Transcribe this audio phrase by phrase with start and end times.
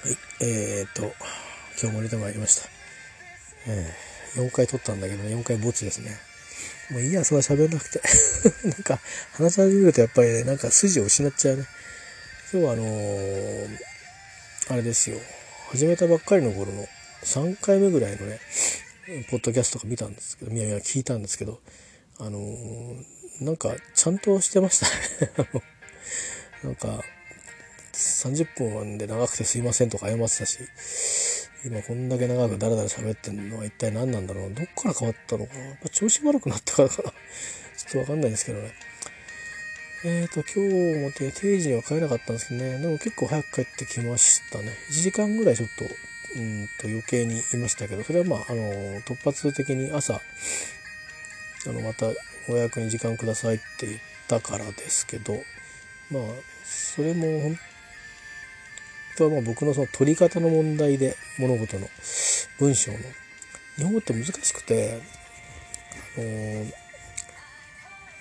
[0.00, 1.12] はい、えー、っと、
[1.82, 2.68] 今日も出てまいりました。
[3.66, 6.16] えー、4回撮ったんだけど、4回ぼっちですね。
[6.90, 8.00] もういいや、そんな喋らなくて。
[8.62, 9.00] なんか、
[9.32, 11.66] 話し始めるとやっぱりね、なんか筋を失っちゃうね。
[12.52, 13.78] 今日はあのー、
[14.68, 15.18] あれですよ、
[15.70, 16.88] 始めたばっかりの頃の
[17.24, 18.38] 3回目ぐらいのね、
[19.30, 21.60] ポッドキャストとか見たんですけど、いやいや聞いたんですけど、
[22.18, 23.04] あのー、
[23.40, 25.52] なんか、ちゃんとしてましたね。
[26.62, 27.04] なんか、
[27.98, 30.60] 30分で長くてすいませんとか謝ってたし、
[31.64, 37.10] 今こんだけ長くダラダラ喋ってんのは一体何なんだろうどっから変わったのかな、まあ、調子悪くなってからかな。
[37.76, 38.72] ちょっとわかんないんですけどね。
[40.04, 44.72] えーと、今日も定時には帰れなかったんですけどね、でも結構早く帰ってきましたね。
[44.90, 50.20] 1時間ぐらいちょっと、うんと余計にいましたけど、それはまあ、あの、突発的に朝、あ
[51.66, 52.06] の、また
[52.46, 55.42] ご予約に時間くださいって言ったからですけど、
[56.10, 56.22] まあ、
[56.64, 57.58] それも本
[59.18, 61.86] 当はまあ僕のその取り方の問題で物事の
[62.58, 62.98] 文章の。
[63.76, 65.00] 日本語って難しくて、
[66.16, 66.72] あのー、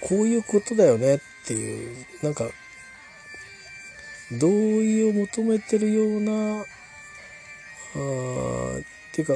[0.02, 2.48] こういうことだよねっていうなんか
[4.40, 6.64] 同意を求めてるようなあ
[8.80, 9.34] っていうか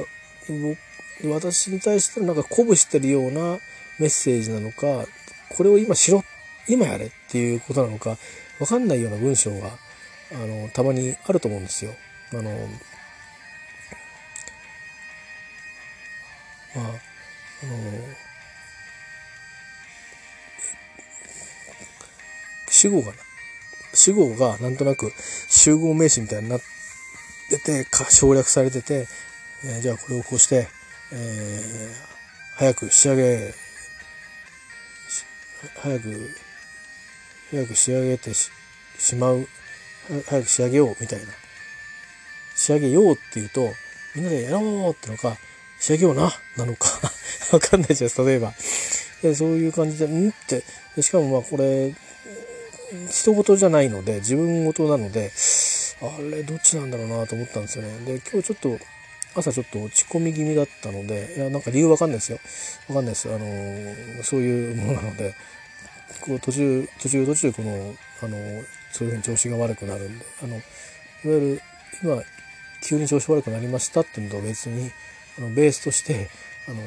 [1.24, 3.58] 私に対してなんか鼓舞してるような
[3.98, 5.06] メッセージなのか
[5.56, 6.22] これを今しろ
[6.68, 8.16] 今やれっていうことなのか
[8.58, 9.70] 分かんないような文章が
[10.34, 11.94] あのたまにあると思うんですよ。
[12.32, 12.42] あの
[16.74, 18.22] まああの
[22.68, 23.12] 主語が
[23.94, 25.12] 主語がなんとなく
[25.48, 26.60] 集合名詞みたいになっ
[27.50, 29.06] てて省略されてて、
[29.64, 30.66] えー、じゃあこれをこうして、
[31.12, 33.54] えー、早く仕上げ
[35.82, 36.30] 早く
[37.50, 38.50] 早く仕上げてし
[39.16, 39.46] まう
[40.26, 41.26] 早く仕上げようみたいな。
[42.54, 43.72] 仕上げようっていうと
[44.14, 45.38] みんなでやろうってのか
[45.80, 46.88] 仕上げようななのか。
[47.52, 48.52] わかんないじゃん例えば。
[49.22, 50.62] でそういう感じでんって。
[51.00, 51.94] しかもまあこれ
[53.08, 55.32] 人事じゃないので自分事なので
[56.02, 57.98] あれどっちなんだろうなと思ったんですよね。
[58.04, 58.78] で今日ちょっと
[59.34, 62.38] 朝ちょっと落ち込み気味だったのでいやなんか理由わかんないですよ。
[62.88, 63.28] わかんないです。
[63.32, 65.34] あのそういうものなので
[66.20, 68.36] こう途中途中途中このあの
[68.92, 70.62] そういうふうに調子が悪くなるんであのいわ
[71.24, 71.62] ゆる
[72.02, 72.22] 今
[72.82, 74.90] 急に調子悪くなりましたっていうのと別に
[75.38, 76.28] あのベースとして
[76.68, 76.78] あの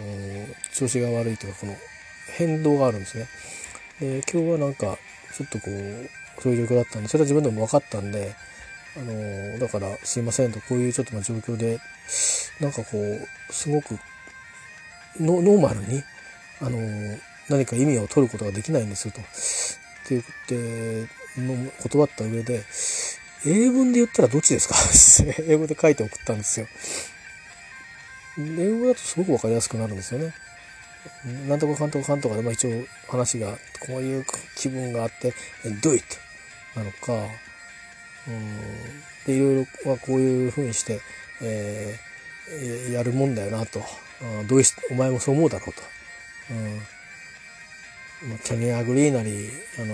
[0.73, 1.75] 調子が悪いというかこの
[2.37, 3.27] 変動があるんですね。
[3.99, 4.97] で今日はなんか
[5.35, 8.35] ちょっとこうそういう状況だったんでそれは自分でも分かったんで
[8.97, 11.79] あのだからすいませんとこういうちょっとま状況で
[12.59, 13.97] なんかこうすごく
[15.19, 16.03] ノーマルに
[16.61, 16.79] あの
[17.49, 19.21] 何か意味を取ることができないんですよと。
[19.21, 19.23] っ
[20.07, 22.63] て言っての断った上で
[23.45, 24.75] 英文で言ったらどっちですか？
[25.47, 26.67] 英語で書いて送ったんですよ。
[28.37, 30.33] 英語だとすごく分かりやすくなるんですよね。
[31.47, 34.25] なんとかかんとかかんとかで、まあ、一応話がこういう
[34.55, 35.33] 気分があって
[35.81, 36.03] 「do it」
[36.75, 37.13] なのか
[38.27, 38.59] うん
[39.27, 40.99] でいろいろ、まあ、こういうふうにして、
[41.41, 43.85] えー、やるもんだよなと
[44.47, 45.83] どうしお前もそう思うだろうと。
[46.49, 46.81] うん
[48.43, 49.93] キャニアグリーなりあの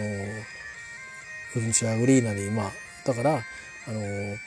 [1.56, 2.72] ウンチアグリーなりまあ
[3.06, 3.44] だから
[3.88, 4.38] あの、uh,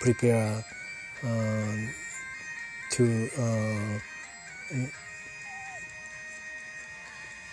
[0.00, 0.62] prepare
[1.22, 1.88] uh,
[2.90, 3.30] to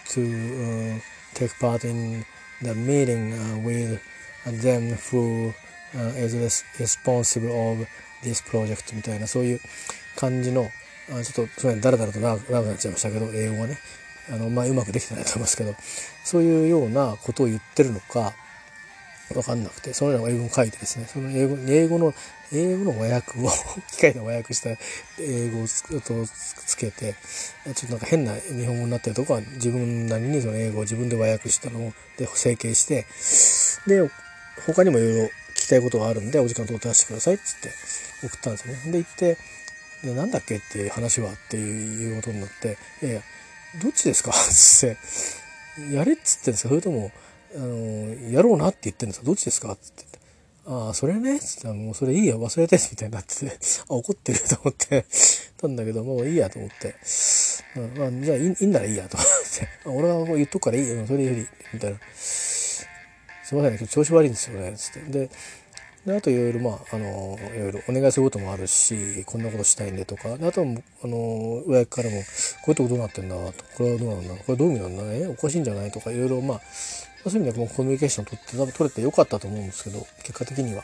[0.07, 1.01] to。
[1.35, 2.25] take part in
[2.62, 3.31] the meeting
[3.63, 4.02] with
[4.46, 5.53] them who
[5.94, 7.88] uh, is responsible of
[8.23, 9.59] this project みたいなそういう
[10.16, 10.72] 感じの
[11.12, 13.78] あちょっとそれだらだらと長くなっちゃいましたけど英語がね
[14.31, 15.75] あの、まあ、うまくできてないと思いますけど
[16.24, 18.34] そういうようなことを言ってるのか
[19.34, 22.13] 分かんなくてそのような英語を書いてですねその英語英語の
[22.53, 23.50] 英語の和訳を
[23.91, 24.69] 機械で和訳した
[25.19, 25.84] 英語をつ
[26.68, 27.16] つけて
[27.66, 33.06] ちょっとなんか変な日本語になってるとこは自分なりにその英語を自分で和訳したので整形して
[33.88, 34.08] で
[34.68, 37.72] 他にもいろいろ聞きたいことがあるんでお時間とって出してくださいっつって
[38.28, 38.91] 送ったんですよね。
[38.91, 39.38] で行って
[40.03, 43.22] でなんだっけっていう話はっていうことになって「いやいや
[43.82, 44.98] どっちですか?」つって
[45.94, 46.70] 「やれ」っつってんですか？
[46.70, 47.12] それとも
[47.56, 49.26] あの「やろうな」って言ってるんですか？
[49.26, 49.72] どっちですか？
[49.72, 50.06] っつって。
[50.68, 51.68] ああ、それね、つって。
[51.68, 53.52] もうそれいいや、忘れて、みたいになってて、
[53.88, 55.06] あ、怒ってると思って。
[55.58, 56.96] たんだけど、もういいやと思って、
[57.76, 60.90] うん、まあ、じゃあいいんならいいやと思って、俺は言っとくからいい。
[60.90, 62.00] よ、それでいい、みたいな。
[62.16, 62.88] す
[63.52, 65.00] いません、ね、調子悪いんですよね、つって。
[65.02, 65.30] で、
[66.05, 70.67] であといろいろまああのいろいろお願いすることもあるしこんなことしたいんでとかあとは
[71.03, 72.23] あの上役からもこ
[72.67, 80.84] ういうとこどうなってんだとこれはどうなんだこれどういう意味なんだねおかしいんじゃないとかいろいろまあそういう意味でもコミュニケーション取って多分取れてよかったと思うんですけど結果的には、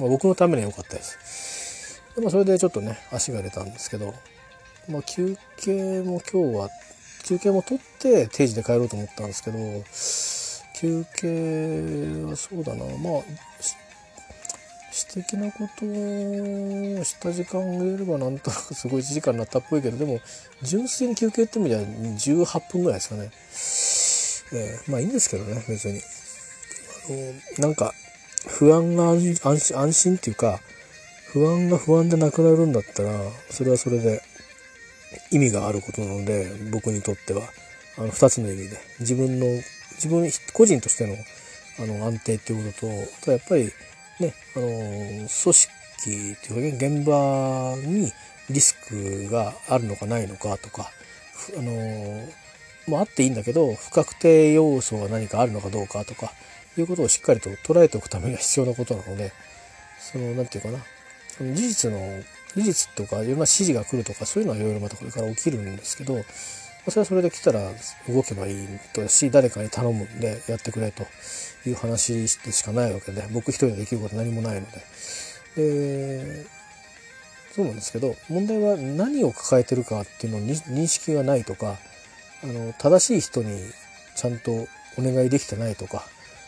[0.00, 2.02] まあ、僕のためには良かったです。
[2.16, 4.14] で、まあ、それでちょっとね足が出たんですけど、
[4.88, 6.68] まあ、休憩も今日は
[7.24, 9.58] 休憩も取って定時で帰ろうと思ったんですけど
[10.74, 13.22] 休憩はそうだなまあ
[14.94, 20.20] 私的なことをした時間を入れればなんとなくすごい1時間になったっぽいけどでも
[20.62, 25.98] 純粋に休憩って意味では18分ぐらいですかね、えー、まあいいんですけどね別に。
[27.58, 27.92] あのなんか
[28.46, 30.60] 不安が安心安心っていうか
[31.32, 33.10] 不安が不安でなくなるんだったら
[33.50, 34.22] それはそれで
[35.32, 37.42] 意味があることなので僕にとっては。
[37.96, 38.76] あの2つの意味で。
[39.00, 39.46] 自分の
[39.96, 41.16] 自分個人としての
[41.80, 43.72] あの安定っていうこととあとやっぱり
[44.20, 48.12] ねあの組織っていうか現場に
[48.50, 50.90] リスクがあるのかないのかとか
[51.58, 52.26] あの
[52.86, 56.32] まあ、あっていいんだけど不確定要素が何かあるのかどうかとか
[56.76, 59.32] いうことをしっかりと捉えておくためには必要なことなので
[59.98, 61.98] その何て言うかな事実の
[62.54, 66.24] 事実とかいろんな指示が来るとかそういうのはいろいろまたこれから起きるんですけど
[66.88, 67.60] それはそれで来たら
[68.08, 71.04] 動けばいいとし誰かに頼むんでやってくれと
[71.66, 74.82] いう話でしかないわけで僕一人でできること何もないので
[75.56, 76.46] で
[77.52, 81.76] そうなんですけど問題は何を抱えてるかっていうのに認識がないとか
[82.42, 83.60] あの正しい人に
[84.16, 84.50] ちゃんと
[84.98, 86.04] お願いできてないとか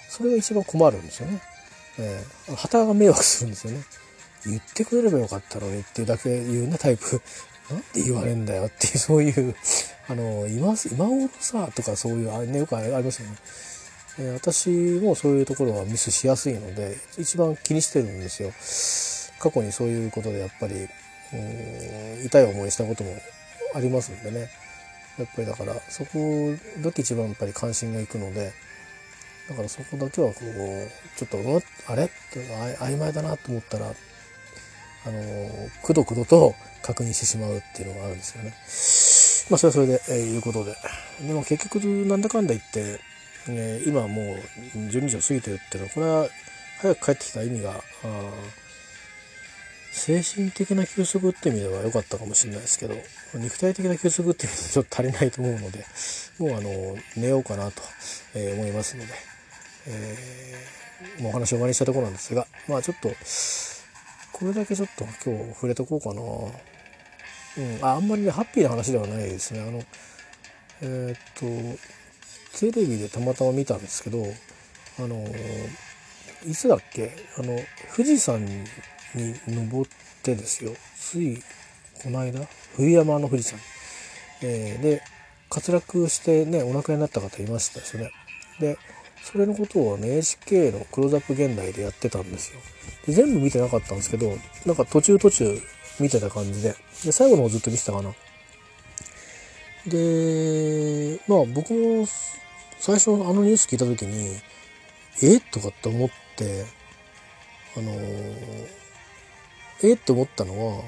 [0.09, 1.41] それが一番困るんですよね。
[1.99, 3.83] えー、旗が迷惑するんですよね。
[4.45, 7.21] 言ってくれればよかったのにっていうだけ言うねタイプ。
[7.71, 9.55] なんで言われんだよっていう そういう
[10.09, 13.37] あの今今頃さとかそういうあれねよくありますよね。
[14.19, 18.53] え私もそういうところはミスしやすいので一番気にしてるんですよ。
[19.39, 20.89] 過去にそういうことでやっぱり
[21.33, 23.15] うん痛い思いしたことも
[23.75, 24.49] ありますんでね
[25.19, 28.53] やっぱりだからそこだけ一番やっぱり関心がいくので
[29.49, 32.05] だからそこだけはこうちょっとあれ？
[32.05, 32.41] って
[32.79, 33.93] 曖昧だなと思ったら
[35.07, 38.51] あのくどくどと確認してしまうっていうのがあるんですよね。
[39.51, 40.77] まあそれはそれで、えー、いうことで。
[41.21, 43.01] でも結局なんだかんだ言って、
[43.51, 46.29] ね、今もう12時を過ぎてるっていうのはこれは
[46.81, 47.81] 早く帰ってきた意味が
[49.93, 52.95] 精神的な休息って意味では良かったかもしれないですけど
[53.35, 55.85] 肉体的な休息っていうのはちょっと足りないと思うので
[56.39, 57.83] もうあの寝ようかなと、
[58.35, 59.09] え、思いますので、
[59.89, 63.09] えー、もうお話を終わりにしたところなんですがまあちょっと
[64.39, 66.21] これだけちょっと今日触れとこうかな。
[66.21, 69.63] うん、ああんまりねハッピーな話ではないですね。
[69.63, 69.83] あの
[70.83, 71.79] えー、っ
[72.53, 74.27] とテレビでたまたま見たんですけど
[74.99, 75.25] あの
[76.47, 77.13] いつだっけ？
[77.39, 77.59] あの
[77.97, 78.63] 富士山に
[79.49, 79.91] 登っ
[80.23, 81.43] てですよつい
[82.03, 82.47] この間？
[82.77, 83.59] 冬山の富士山、
[84.43, 85.03] えー、で
[85.51, 88.11] 滑落してねお亡くなりになった方いましたですよね。
[88.61, 88.77] で
[89.27, 92.61] それのことをね NHK の「クローズアップ現代」でやってたんですよ。
[93.07, 95.61] で全部見てなかったんですけどなんか途中途中
[95.99, 96.77] 見てた感じで。
[97.05, 98.15] で最後の方ずっと見てたかな。
[99.87, 102.07] でまあ僕も
[102.79, 104.37] 最初あのニュース聞いた時に
[105.23, 106.65] えとかって思って
[107.77, 107.93] あの
[109.83, 110.83] えって思ったのは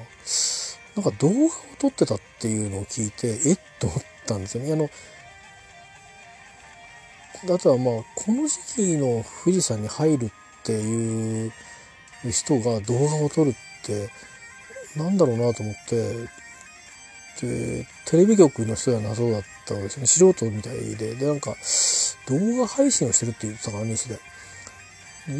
[0.95, 4.73] なんか動画を撮ってたっていうのを聞いてえっと思ったんですよね。
[4.73, 4.89] あの
[7.43, 10.29] あとはまあこの時期の富士山に入るっ
[10.63, 11.51] ていう
[12.29, 13.53] 人が動画を撮るっ
[13.85, 14.09] て
[14.97, 16.27] なんだろうなと思って
[17.41, 20.05] でテレビ局の人は謎だったわけですね。
[20.05, 21.15] 素人みたいで。
[21.15, 21.55] でなんか
[22.27, 24.19] 動画配信をしてるって言ってたからニュースで。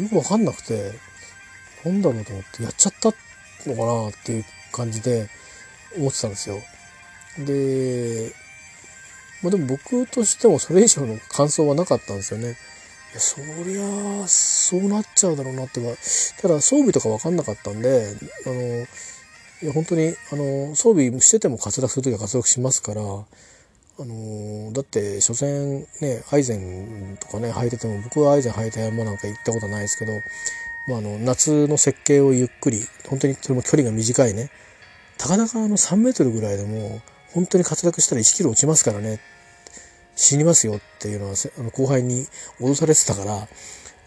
[0.02, 0.92] よくわかんなくて
[1.84, 3.12] なんだろうと思ってやっちゃった
[3.66, 5.28] のかなっていう感じで
[5.96, 6.62] 思ってたんですよ。
[7.38, 8.32] で
[9.42, 12.56] まあでも僕としてもそれ以上の感想はなかったんですよね。
[13.10, 15.96] いやそりゃそうなっちゃうだろうなってか
[16.40, 18.14] ただ装備とか分かんなかったんで
[18.46, 18.86] あの
[19.62, 23.04] いや本当にあの装備してても滑落する時は滑落しますからあ
[23.98, 30.12] のだって所詮ねアイゼンとかね履いてても僕はアイゼン履いた山なんか行ったことないですけど、
[30.86, 34.50] まあ、あの夏の設計をゆっくり本当にそれも距離が短いね
[35.18, 39.20] たかだかあの3メートルぐらいでも本当に滑落したら1キロ落ちますからね。
[40.16, 42.26] 死にますよっていうのはあの後輩に
[42.60, 43.48] 脅されてたから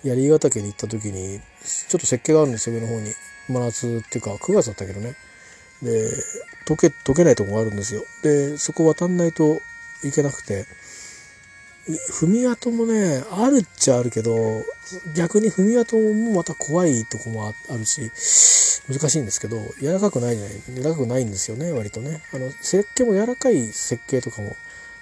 [0.03, 1.39] 槍ヶ岳に行った時に
[1.87, 3.11] ちょっと設計があるんですよ上の方に。
[3.49, 5.15] 真夏っていうか9月だったけどね。
[5.81, 6.09] で
[6.67, 8.03] 溶け溶けないとこがあるんですよ。
[8.23, 9.59] でそこ渡んないと
[10.03, 10.65] いけなくて
[11.87, 14.63] 踏み跡もねあるっちゃあるけど
[15.15, 18.09] 逆に踏み跡もまた怖いとこもあるし
[18.89, 22.21] 難しいんですけど柔らかくないじゃない柔らかくないんですよね割とね。
[22.33, 24.55] あの設計も柔らかい設計とかも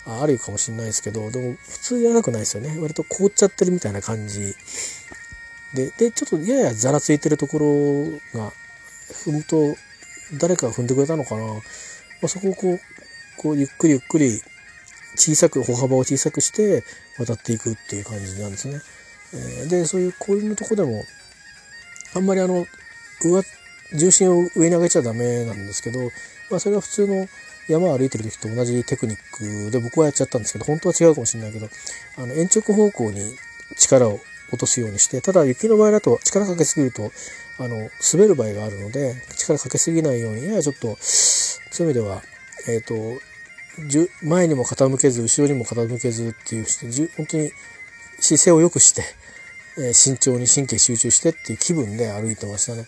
[0.05, 2.77] あるかもしれないですけどでも普通やらなくないですよね。
[2.79, 4.55] 割と凍っちゃってるみたいな感じ。
[5.73, 8.51] ででちょっとややざらついてるところが
[9.25, 9.75] 踏むと
[10.39, 11.53] 誰かが踏んでくれたのかな、ま
[12.23, 12.79] あ、そこをこう
[13.37, 14.41] こうゆっくりゆっくり
[15.15, 16.83] 小さく歩幅を小さくして
[17.17, 18.81] 渡っていくっていう感じなんですね。
[19.63, 21.03] え、でそういう氷のとこでも
[22.15, 22.65] あんまりあの
[23.23, 23.43] 上
[23.93, 25.99] 重心を上に上げちゃダメなんですけど、
[26.49, 27.27] まあ、それは普通の
[27.67, 29.17] 山を歩いてる時と同じテクニッ
[29.65, 31.67] クで僕はやっちゃったんですけど本当は違うかもしれないけど
[32.17, 33.35] あの延直方向に
[33.77, 37.11] 力を落とすようにしてただ雪の場合だと力かけすぎると
[37.59, 42.21] あの滑る場合があるので力かけすぎないようにややちょっとそういう意味では、
[42.67, 43.21] えっ、ー、と
[44.21, 46.65] 前にも傾けず後ろにも傾けずっていう
[47.15, 47.51] 本当に
[48.19, 49.03] 姿勢を良くして、
[49.77, 52.85] え、慎重に神経集中してっていう気分で歩いてましたね。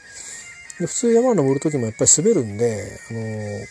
[0.80, 3.66] で普通山登る時もやっぱり滑るんで、あのー、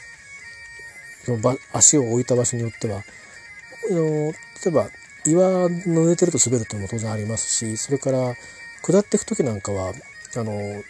[1.24, 4.34] その足を置いた場所によっては、あのー、例
[4.68, 4.90] えば
[5.26, 8.34] 岩の濡れてると滑るっていうのも当然ありますしそれから
[8.82, 9.92] 下っていく時なんかは
[10.36, 10.82] あの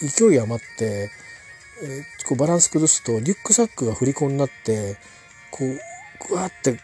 [0.00, 1.10] 勢い余って、
[1.82, 4.96] えー、こうバランス崩すとリュックサックが振り子になって
[5.56, 6.78] こうぐわって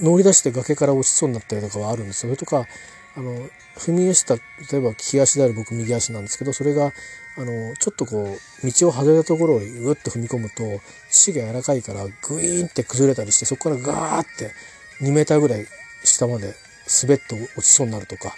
[0.00, 2.34] 乗り出して崖から落ちそうになったりとかはあるんですよ。
[2.34, 2.66] それとか
[3.14, 3.34] あの
[3.76, 4.42] 踏み絵した例
[4.78, 6.92] えば利き足である僕右足なんですけどそれが
[7.36, 14.52] あのちょっとこう道を外れたところをぐっと踏み込むと土が柔らかいからグイーンって崩れたりしてそこからガーって
[15.00, 15.66] 2メーターぐらい
[16.04, 16.54] 下まで
[17.02, 18.34] 滑って落ちそうになるとか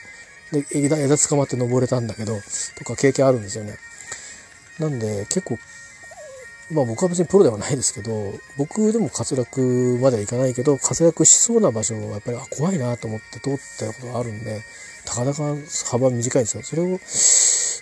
[0.52, 2.38] で枝枝捕まって登れたんだけど
[2.76, 3.76] とか経験あるんですよね。
[4.78, 5.58] なんで結構
[6.71, 14.62] まあ僕は別にプロではないですけど僕でも滑落まではいかないけど滑落しそうな場所はやっぱり怖いなと思って通ったことがあるんで
[15.04, 15.42] たかだか
[15.90, 16.62] 幅短いんですよ。
[16.62, 16.99] それを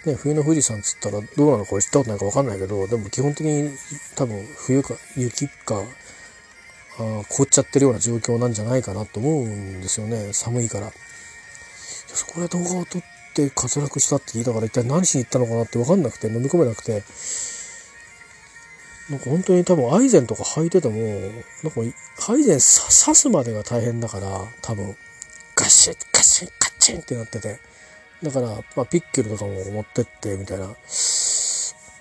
[0.05, 3.71] ね、冬の富士山っつったらどうなのか知ったことないか分かんないけどでも基本的に
[4.17, 5.77] 多分冬か雪か
[6.99, 10.91] あ凍っちゃってるような状況なんじゃないかなと思うんですよね寒いから。
[12.09, 13.03] そこで動画を撮っ
[13.35, 17.05] て滑落したって聞いたから一体何しに行ったのかなって分かんなくて飲み込めなくて
[19.13, 20.97] なんか本当に多分アイゼンとか履いてても
[21.63, 21.81] なんか
[22.33, 24.27] アイゼン刺すまでが大変だから
[24.63, 24.97] 多分。
[25.55, 27.61] ガシッガシッカッチンってなってて。
[28.23, 30.75] だから、まあ、ピッケルとかも持ってってみたいな。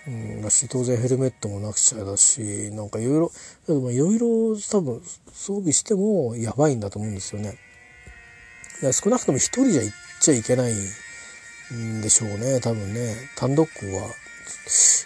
[0.08, 3.20] うん、だし当然ヘルメットもなくちゃだしなんかいろい
[3.68, 5.00] ろいろいろ多分
[5.32, 7.56] 装備してもやばいんだと思うんですよね。
[8.94, 10.74] 少なくとも一人じゃ行っちゃいけない
[11.74, 13.16] んでしょうね多分ね。
[13.36, 14.21] 単独校は。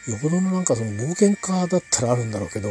[0.07, 2.69] よほどのなんかその冒険家だったらあるんだろうけど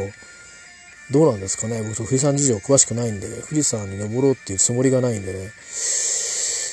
[1.11, 1.81] どうなんですかね。
[1.83, 5.51] 僕富士山事情詳しくないんで富士山に登ろうっていうつもりがないんでね。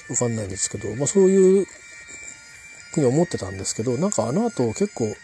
[0.09, 0.95] わかんないんですけど。
[0.97, 1.67] まあそういう
[2.93, 5.15] ふうに思ってたんですけどなんかあの後結構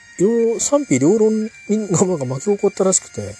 [0.59, 3.35] 賛否両論がなんか巻き起こったらしくて、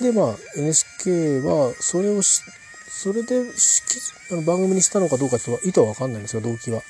[0.00, 2.42] で、まあ、NHK は、それをし、
[2.88, 3.40] それで
[4.30, 6.82] あの番組にしたのかどうかって意図はわかんないんですよ、動機は。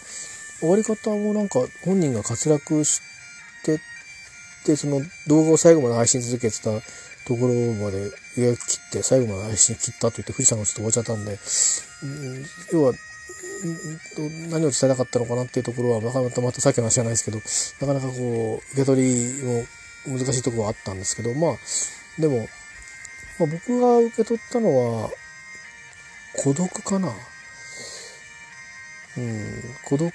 [0.61, 3.14] 終わり方もなんか本人が滑落して
[3.73, 6.71] で、その動画を最後まで配信続けてた
[7.27, 12.95] ところまで上切って、最後まで配信切ったと言って富士山がちょっと終わっちゃったんで、ん、要は
[14.51, 19.65] 何を伝えたかったのかなっていうところはまたまたさっきの話じゃないですけどなかなかこう受け取りも
[20.07, 21.57] 難しいところはあったんですけどまあ
[22.21, 22.47] でも、
[23.39, 25.11] まあ、僕が受け取ったのは
[26.43, 27.13] 孤独かな。
[29.17, 30.13] うん、孤独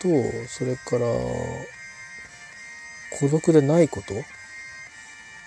[0.00, 0.08] と
[0.48, 1.06] それから
[3.10, 4.14] 孤独でないこと、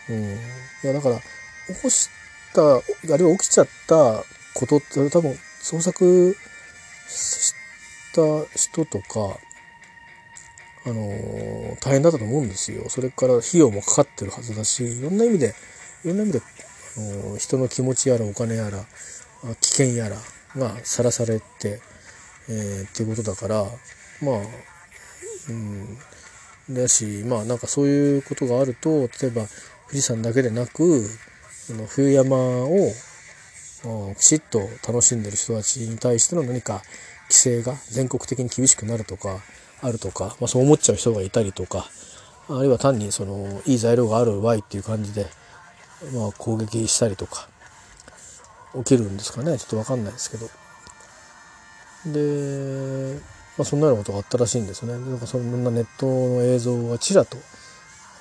[0.09, 0.37] うん、い
[0.83, 1.19] やだから
[1.67, 2.09] 起こし
[2.53, 2.81] たあ
[3.17, 6.35] るいは起きちゃったことって多分創作
[7.07, 7.53] し
[8.13, 8.21] た
[8.55, 9.37] 人とか、
[10.85, 12.89] あのー、大変だったと思うんですよ。
[12.89, 15.53] それから費用もかかってるはずだし、いろんな意味で、
[16.03, 16.41] いろんな意味で、
[16.97, 18.85] あのー、人の気持ちやらお金やら、
[19.59, 20.17] 危険やら
[20.55, 21.79] がさらされて、
[22.49, 23.63] えー、っていうことだから、
[24.21, 24.35] まあ、
[25.49, 25.97] うん、
[26.73, 29.45] だし、まあなんかそういうことがあると、例えば
[29.87, 31.03] 富士山だけでなく、
[31.49, 32.91] その冬山を
[34.17, 36.81] きちっと楽しんでる人たちに対しての何か
[37.29, 39.39] 規制が全国的に厳しくなるとか
[39.81, 41.87] あるとか、まあ、そう思っちゃう人がいたりとか
[42.49, 45.25] あるいは単にそのいい材料があるわいっていう感じで、
[46.13, 47.47] まあ、攻撃したりとか
[48.75, 49.57] 起きるんですかね。
[49.57, 50.47] ちょっと分かんないですけど。
[52.05, 53.19] で、
[53.57, 54.93] まあ、そんなようなことがあったらしいんですね。
[54.93, 57.37] なんかそんなネットの映像がちらと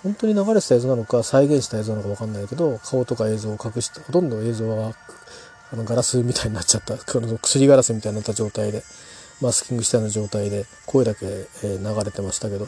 [0.03, 4.95] 本当に流れてた映像なのか再現した映像なのか分かんないけど顔とか映像を隠してほとんど映像は
[5.73, 6.97] あのガラスみたいになっちゃった。
[6.97, 8.83] 薬ガラスみたいになった状態で
[9.41, 11.27] マスキングしたような状態で声だけ、
[11.63, 12.67] 流れてましたけど、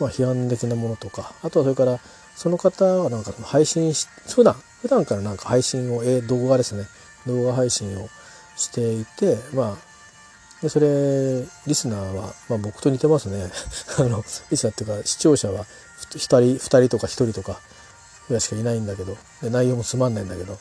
[0.00, 2.00] まあ、批判的なものとかあとはそれから
[2.34, 6.86] その方はなんか配信し普段普段からなんか配信を、え動画ですね。
[7.26, 8.08] 動画配信を
[8.56, 9.91] していてまあ
[10.62, 13.50] でそれリスナーは、まあ、僕と似てますね。
[13.98, 15.64] あのリスナーっていうか視聴者は
[16.10, 17.60] 1人2人とか1人とか
[18.28, 19.16] ぐらいしかいないんだけど。
[19.42, 20.58] で内容もつまんないんだけど、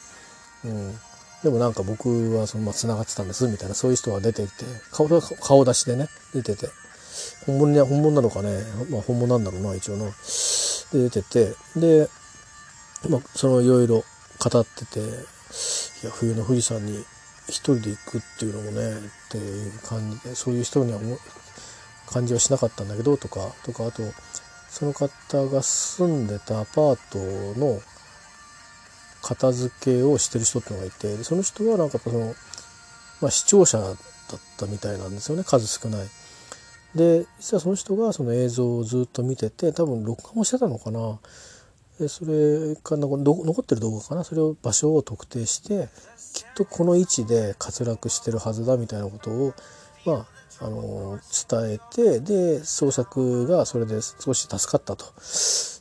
[0.66, 1.00] うん、
[1.44, 4.50] でもなんか僕はそのまま繋がってたんですみたいなそういう人が出てて
[4.92, 6.70] 顔顔出しでね出てて。
[7.46, 10.12] 本物に本物なのかね、まあ、本物なんだろうな一応の
[10.94, 11.56] で出てて。
[11.76, 12.10] で、
[13.10, 14.04] まあ、そのいろいろ
[14.40, 15.00] 語ってて。
[16.04, 17.04] いや冬の富士山に
[17.52, 18.94] 一人で行くっていうのもね
[19.28, 21.00] っていう感じでそういう人には
[22.08, 24.02] 感じはしなかったんだけどとかとかあと
[24.70, 25.10] その方
[25.48, 27.80] が住んでたアパートの
[29.22, 32.34] 片付けをしてる人っていうのがいてその人はなんかその、
[33.22, 33.96] まあ、視聴者だっ
[34.58, 36.08] たみたいなんですよね数少ない。
[36.96, 41.20] で実はその人がその映像をずっと見てて多分録画もしてたのかな
[42.00, 45.88] でそれか残ってる動画かなそれを場所を特定して
[46.42, 49.54] きっとこの位置で滑落してるはずだみたいなことを
[50.06, 51.20] まああの
[51.50, 55.06] 伝えてで捜索がそれで少し助かったと。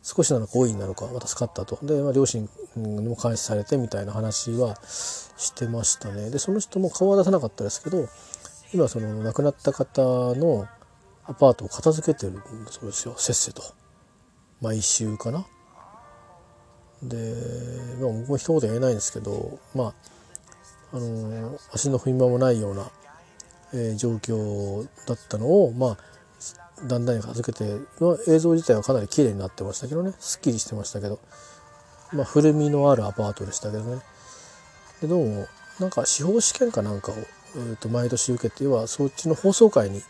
[0.02, 1.79] 少しなのか多いなのか助かったと。
[1.87, 6.31] で、まあ、両親にも監視されてみたいな話はしてましたね。
[6.31, 8.09] でその人も顔は出さなかったですけど
[8.75, 10.02] 今その亡くなった方
[10.35, 10.67] の
[11.26, 13.14] アパートを片付けてるそうですよ。
[13.17, 13.62] せっせと。
[14.61, 15.47] 毎週かな。
[17.02, 17.17] で、
[18.00, 19.95] まあ、僕も一言言えないんですけどまあ
[20.92, 22.90] あの足の踏み場もないような、
[23.73, 25.99] えー、状況だったのをまあ
[26.87, 30.12] だんだん片付けて、まあ、映像自体はかなり綺麗になってましたけどね。
[30.18, 31.20] すっきりしてましたけど。
[32.12, 34.00] まあ古みのあるアパートでしたけどね。
[35.00, 35.47] でどうも
[35.78, 40.02] なんか司法試験かなんかを、えー、と毎年受けてはそっちの放送会に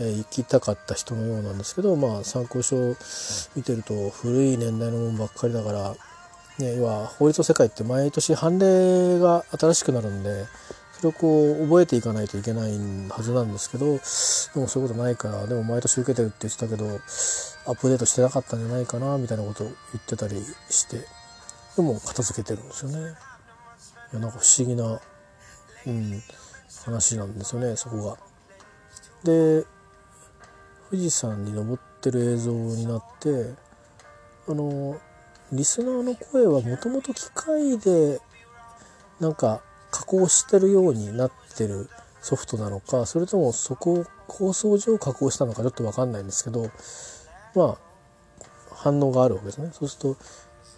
[0.00, 2.96] えー、行きたかった人のようなんですけど、まあ、参考書を
[3.54, 5.94] 見てると古い年代のものばっかりだから、
[6.58, 10.46] ね、要は法律の世界って毎年判例が新しくなるんで
[10.92, 12.72] それをこう覚えていかないといけない
[13.08, 13.92] はずなんですけどで
[14.60, 16.86] もそういうことないからでも毎年受けてるって言ってたけど
[17.66, 20.36] アップデートしてなかったんじゃないかなみたいなことを言ってたり
[20.68, 20.98] して
[21.76, 22.98] でも片付けてるんですよね。
[24.12, 25.00] いやなんか不思議な、
[25.86, 26.22] うん、
[26.84, 28.16] 話なんですよねそこが。
[29.24, 29.64] で
[30.90, 33.54] 富士山に登ってる映像になって
[34.46, 35.00] あの
[35.52, 38.20] リスナーの声はもともと機械で
[39.20, 41.88] なんか加工してるようになってる
[42.22, 46.70] ソフトなのかそれともそこを構想上加工したのかちょっと分かんないんですけど
[47.54, 47.78] まあ
[48.74, 49.70] 反応があるわけですね。
[49.72, 50.16] そうすると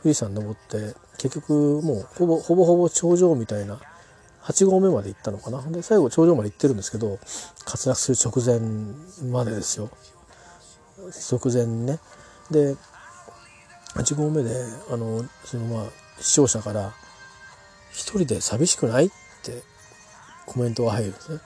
[0.02, 3.80] 富士山登って結局もうほぼほぼほぼ頂上みたいな
[4.42, 5.62] 8合目まで行ったのかな。
[5.62, 7.20] で最後頂上まで行ってるんですけど滑
[7.86, 9.88] 落する直前までですよ。
[11.30, 11.98] 直前ね。
[12.50, 12.76] で
[13.94, 14.50] 8合目で
[14.90, 15.86] あのそのまあ
[16.20, 16.92] 視聴者から
[17.92, 19.10] 「一人で寂しくない?」っ
[19.42, 19.62] て
[20.46, 21.40] コメントが入るんですね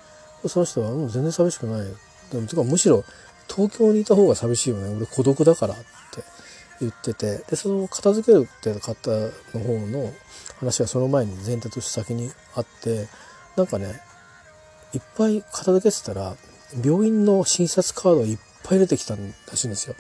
[0.47, 1.87] その人は「もう全然寂しくない」
[2.31, 3.05] でもむしろ
[3.49, 5.85] 東京にいた方が寂しいよね俺孤独だからって
[6.81, 9.11] 言っててでその片付けるって方
[9.55, 10.13] の方の
[10.61, 13.09] 話はその前に前提として先にあって
[13.57, 14.01] なんかね
[14.93, 16.37] いっぱい片付けてたら
[16.85, 19.95] 病院の診察カードがいっぱい出てきたらしいんですよ。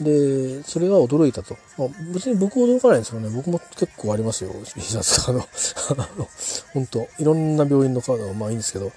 [0.00, 1.56] で、それが驚いたと。
[1.76, 3.28] まあ、別に僕驚かないんですよね。
[3.30, 4.52] 僕も結構ありますよ。
[4.64, 6.28] 診察カード。
[6.72, 8.92] 本当いろんな病院のカードはまあいいんですけど、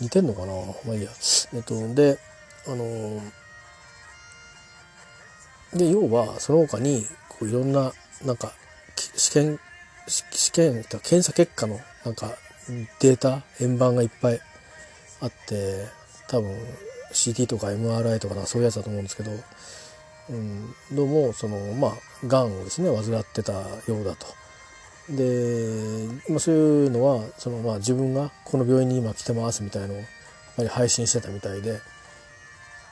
[0.00, 0.52] 似てんのかな？
[0.86, 1.10] まあいいや。
[1.54, 2.18] えっと、で、
[2.66, 3.20] あのー、
[5.74, 7.92] で、要は、その他に、こういろんな、
[8.24, 8.52] なんか、
[9.16, 9.58] 試験
[10.06, 12.32] 試験検査結果のなんか
[13.00, 14.40] データ円盤がいっぱい
[15.20, 15.86] あって
[16.28, 16.54] 多分
[17.12, 19.30] CT とか MRI とかそういうやつだと思うんですけど、
[20.30, 24.26] うん、どうもそのまあがんをですね患ってたようだと。
[25.10, 30.06] で、まあ、そういうのはその、まあ、自分がこの病院に今来てますみたいのをやっ
[30.56, 31.80] ぱり配信してたみたいで、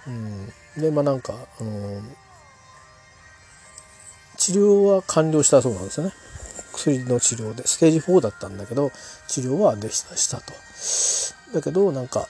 [0.08, 0.46] うん、
[0.82, 2.02] でまあなんかあの
[4.36, 6.12] 治療は完了したそうなんですよね。
[6.72, 8.90] 薬の治療でステージ4だったんだけど
[9.28, 10.52] 治療はでしたしたと。
[11.54, 12.26] だけどなんか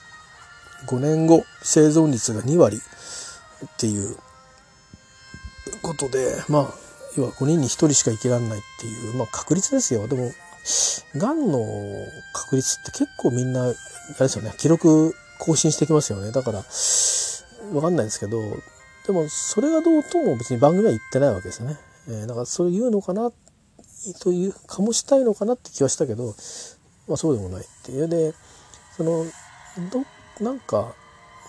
[0.87, 2.81] 5年後生存率が2割
[3.65, 4.17] っていう
[5.81, 6.73] ことでまあ
[7.17, 10.07] 要は5人に1人しか生きられないっていう、まあ、確率ですよ。
[10.07, 10.31] でも
[11.17, 11.65] がんの
[12.33, 13.73] 確率って結構みんなあれ
[14.19, 16.31] ですよね記録更新してきますよね。
[16.31, 16.63] だから
[17.71, 18.39] 分かんないですけど
[19.07, 21.77] でもそれがどうとも別に番組は言ってないわけですよね。
[22.07, 23.31] えー、だからそれ言うのかな
[24.19, 26.35] という醸したいのかなって気はしたけど、
[27.07, 28.07] まあ、そうでもないっていう。
[28.07, 28.33] で
[28.95, 29.25] その
[29.91, 30.03] ど
[30.43, 30.93] なんか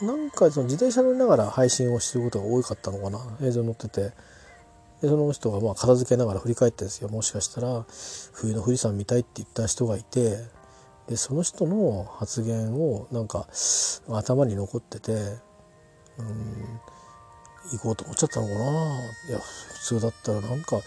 [0.02, 3.20] なんかその自転車乗りながら配信をしてることが多かったのかな。
[3.46, 4.12] 映像に載ってて。
[5.00, 7.08] でその人がまあ片付けながら振り返ってですよ。
[7.08, 7.84] もしかしたら
[8.32, 10.38] 冬の富士山見たいって言った人がいて。
[11.08, 13.48] でその人の発言をなんか
[14.08, 15.12] 頭に残ってて。
[16.18, 16.80] うん
[17.70, 18.60] 行こうと思っちゃったのかな。
[19.28, 20.80] いや普通だったらなんか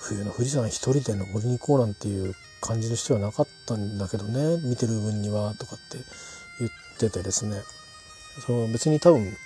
[0.00, 4.60] 冬の富士山一人で登りに行こうなんていう感じの人はなかったんだけどね。
[4.62, 5.98] 見てる分にはとかって
[6.60, 7.56] 言っててですね。
[8.40, 9.36] その別に多分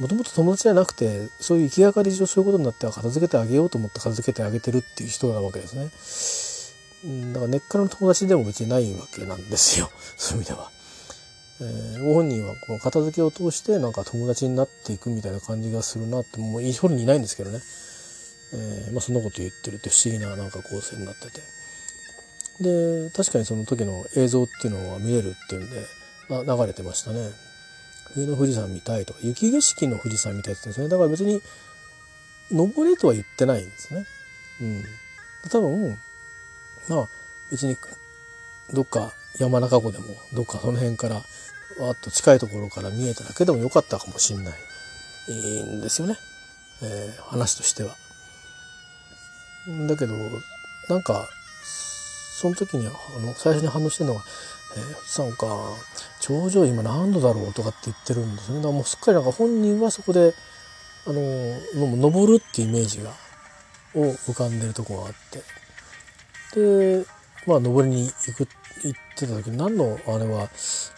[0.00, 5.90] もともと友達じゃなくてそういう行きがかり上そういうことになっては片付けてあげようと思って片付けてあげてるっていう人なわけですね。
[7.32, 10.70] だから根っからの友達でも別にないわけなんですよ そういう意味では。
[11.62, 17.60] えー、ご本人はこの片付けを通してなんか友達になっていくみたいな感じがするなってもう本人にいないんですけどね、
[18.54, 21.42] えー、まあ、そんなこと言ってるって不思議ななんか構成になってて
[22.60, 25.86] で確かにその時の映像っていうのは見れるっていうんで、
[26.30, 27.30] まあ、流れてましたね
[28.14, 30.88] 冬の富士山見たいとか雪景色の富士山見たいって言ってるんですね。
[30.88, 31.42] だから別に
[32.50, 34.06] 登れとは言ってないんですね。
[34.60, 34.84] うん。
[35.50, 35.98] 多分
[36.88, 37.08] まあ
[37.50, 37.76] 別に
[38.72, 41.14] どっか山中湖でもどっかその辺から
[41.78, 44.54] わっと近いところから見えただけでもよかったかもしんない。
[45.32, 46.16] んですよね、
[46.82, 47.94] えー、話としては。
[49.86, 50.14] だけど
[50.88, 51.28] なんか
[52.40, 54.24] その時にあの最初に反応してるのが
[54.76, 55.46] 「えー、さんか。
[56.20, 58.56] 頂上今何度だろう?」とかって言ってるんですね。
[58.56, 60.34] だからもうすっかりなんか本人はそこで
[61.06, 63.10] あの登るっていうイメージが
[63.94, 65.42] を浮かんでるとこがあって。
[66.54, 67.06] で
[67.46, 68.48] まあ登りに行く
[68.82, 70.48] 行ってた時に何のあれは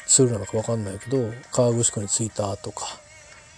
[0.07, 2.87] ツールなのか分かんないけど河口湖に着いたとか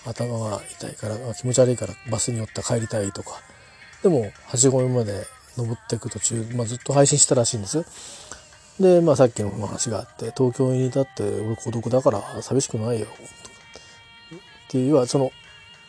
[0.04, 3.40] 頭が痛いから気持ち悪いからバスに乗った帰りたいとか。
[4.02, 7.84] でも8合目まで登っていく途中、まあ、ずっと配信したらしいんですよ。
[8.80, 13.10] で、まあ、さっきの話があって東京にいたって俺孤独だから寂しくないよっ
[14.68, 15.30] ていうはその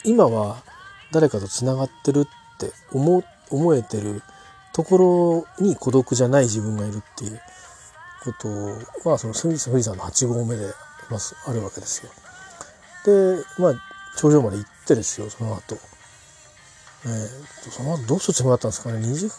[0.03, 0.63] 今は
[1.11, 4.21] 誰かとつながってるって思思えてる
[4.73, 7.41] ところに孤独じゃない自分がいるっていう
[8.23, 8.33] こ
[9.03, 10.71] とはその富士山の8合目で
[11.09, 12.11] まずあるわけですよ。
[13.05, 13.73] でまあ
[14.17, 15.77] 頂上まで行ってですよその後。
[17.05, 19.29] えー、その後どうするつもりだったんですかね？2時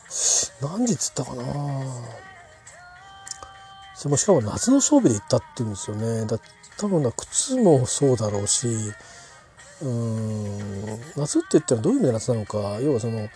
[0.62, 1.44] 何時っつったかな？
[3.96, 6.26] しかも夏の装備で行ったって言うんですよね。
[6.26, 6.38] だ
[6.78, 8.68] 多分な靴もそうだろうし
[9.82, 10.58] うん
[11.16, 13.28] 夏って言ったらどういう意味で夏なのか要はその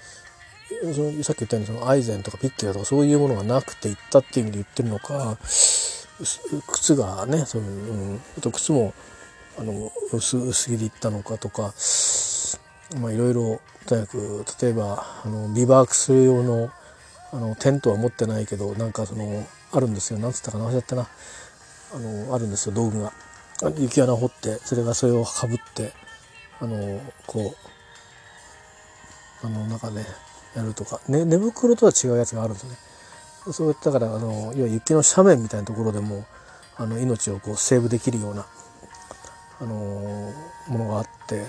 [0.95, 5.37] そのさっき言ったようにそのアイゼンとかピッケラとかそういうものがなくて行ったっていう意味で言ってるのか
[6.69, 7.69] 靴がねその、う
[8.15, 8.95] ん、あと靴も
[9.59, 11.75] あの薄薄着で行ったのかとか
[13.01, 16.71] まあいろいろとにかく例えばあのビバークする用の
[17.33, 20.19] あのテントは持ってないけどなんかそのあるんですよ。
[20.19, 21.09] なんつったかな忘れちゃったな。
[21.93, 23.13] あのあるんですよ道具が。
[23.77, 25.93] 雪穴を掘ってそれがそれをかぶって
[26.61, 27.55] あのこ
[29.43, 30.07] うあのなんかね
[30.57, 32.77] やるとか、ね、寝袋とは違うやつがあるんですね。
[33.53, 36.27] そういったからあの要は雪の斜面みたいなところでも
[36.77, 38.47] あの命をこうセーブできるような、
[39.61, 39.75] あの
[40.69, 41.45] ものがあって、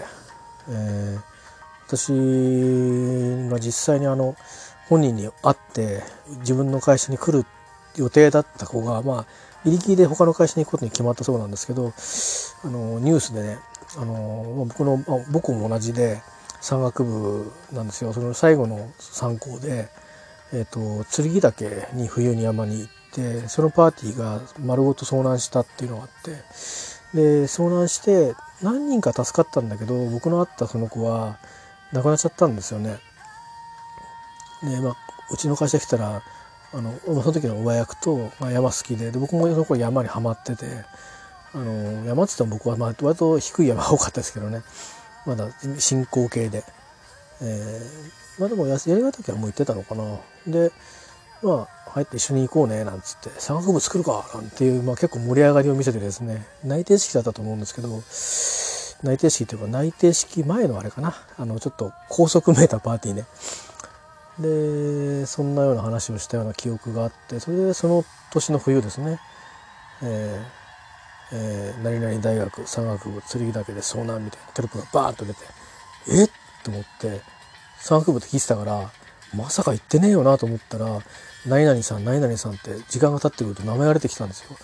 [0.70, 1.22] えー、
[1.88, 4.36] 私が実際にあの
[4.88, 6.02] 本人に会って
[6.40, 7.61] 自分の会社に来るって
[7.98, 9.26] 予定だった子がまあ
[9.64, 11.94] 入り切りで他の会社に行くことに決まったそうなんですけど
[12.64, 13.58] あのニュースでね
[13.98, 14.98] あの僕の
[15.32, 16.22] 僕も同じで
[16.62, 19.90] 山岳部なんですよその最後の参考で、
[20.54, 26.32] えーと、剣岳に冬に山に行ってそのパーティーが丸ごと遭難したっていうのがあって
[27.18, 31.40] で遭難して何人か助かったんだけど僕の会ったその子は
[31.92, 32.98] 亡くなっちゃったんですよね。
[34.64, 34.96] でまあ
[35.32, 36.22] うちの会社来たら
[36.74, 40.66] あのその時の上役と、まあ、山好きでで僕もその頃山にはまってて
[41.54, 44.62] あの山っつっても僕はまあ割と低い山が多かったですけどね。
[45.26, 46.64] まだ進行形で、
[47.42, 50.20] えー、まあでもやりがたきはもう行ってたのかな。
[50.48, 50.72] で
[51.44, 56.46] まあ入って一緒に行こうねなんつって山岳部作るかなんていう、まあ、結構盛り上がりを見せてですね。
[56.64, 57.90] 内定式だったと思うんですけど
[59.04, 61.16] 内定式というか内定式前のあれかな。
[61.38, 63.26] あのちょっと高速めいたパーティーね。
[64.42, 69.20] でそんなような話をしたような記憶があってそれでその年の冬ですね、
[70.04, 70.62] えー
[71.34, 75.40] えー、何々大学山岳部剣岳で遭難みたいなテロップがバーッと出て
[76.10, 76.30] えっ？
[76.64, 77.22] と思って
[77.80, 78.92] 山岳部って聞いてたから
[79.34, 81.00] まさか行ってねえよなと思ったら
[81.48, 84.58] 何々さん何々さんって時間が経ってくると名前が出てきたんですよ。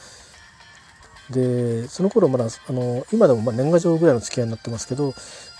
[1.29, 5.13] でその頃まだあの今でもま年賀状ぐらいの付き合いになってますけど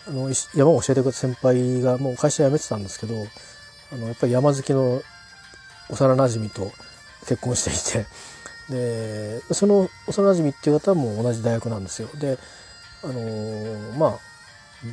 [0.08, 3.16] あの山を教えてくれた先輩がもう会社辞めてたんですけど
[3.92, 5.02] あのやっぱり山好きの
[5.90, 6.72] 幼なじみと
[7.28, 8.08] 結婚していて
[8.70, 12.38] でその幼馴染っていう方も同じ大学なんですよで
[13.04, 14.20] あのまあ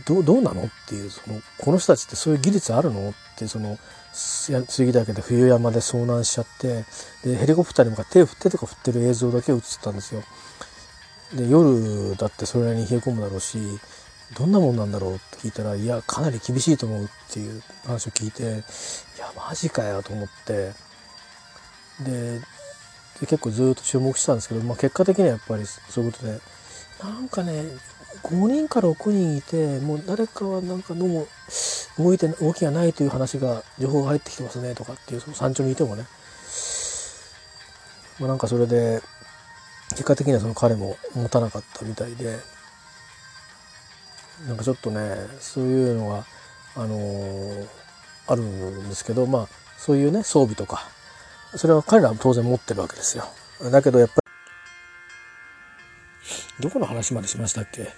[0.06, 3.10] どどうなのっていうそのこの人たちってそういう技術あるの？
[3.10, 3.78] ってその
[4.12, 6.84] 杉岳で冬山で遭難しちゃって
[7.24, 10.22] でヘリコプターに向かって手を振ってとか振ってる映像だけ映ったんですよ。
[11.34, 13.58] で夜だってそれなりに冷え込むだろうし
[14.36, 20.72] どんなもんなんだろうって聞いたらいやかなり厳しいと思うっていう話を聞いていやマジかよと思って。
[22.02, 22.40] で
[23.20, 26.40] 結構ずっと注目してたんですけど、まあ、結果的にはやっぱりそういうことで
[27.02, 27.62] なんかね
[28.22, 31.26] 5人から6人いてもう誰かはなんかどうも
[31.98, 36.06] 動いて動きがないという話が情報が入ってきてますねとかっていうその山頂にいてもね、
[38.18, 39.00] まあ、なんかそれで
[39.90, 42.53] 結果的にはその彼も持たなかったみたいで。
[44.46, 46.24] なんかちょっとねそういうのが
[46.76, 47.66] あのー、
[48.26, 50.88] あるんですけどまあそういうね装備とか
[51.56, 53.24] それは彼らは当然持ってるわけですよ。
[53.70, 54.24] だけどやっぱり
[56.60, 57.88] どこの話までしましたっけ？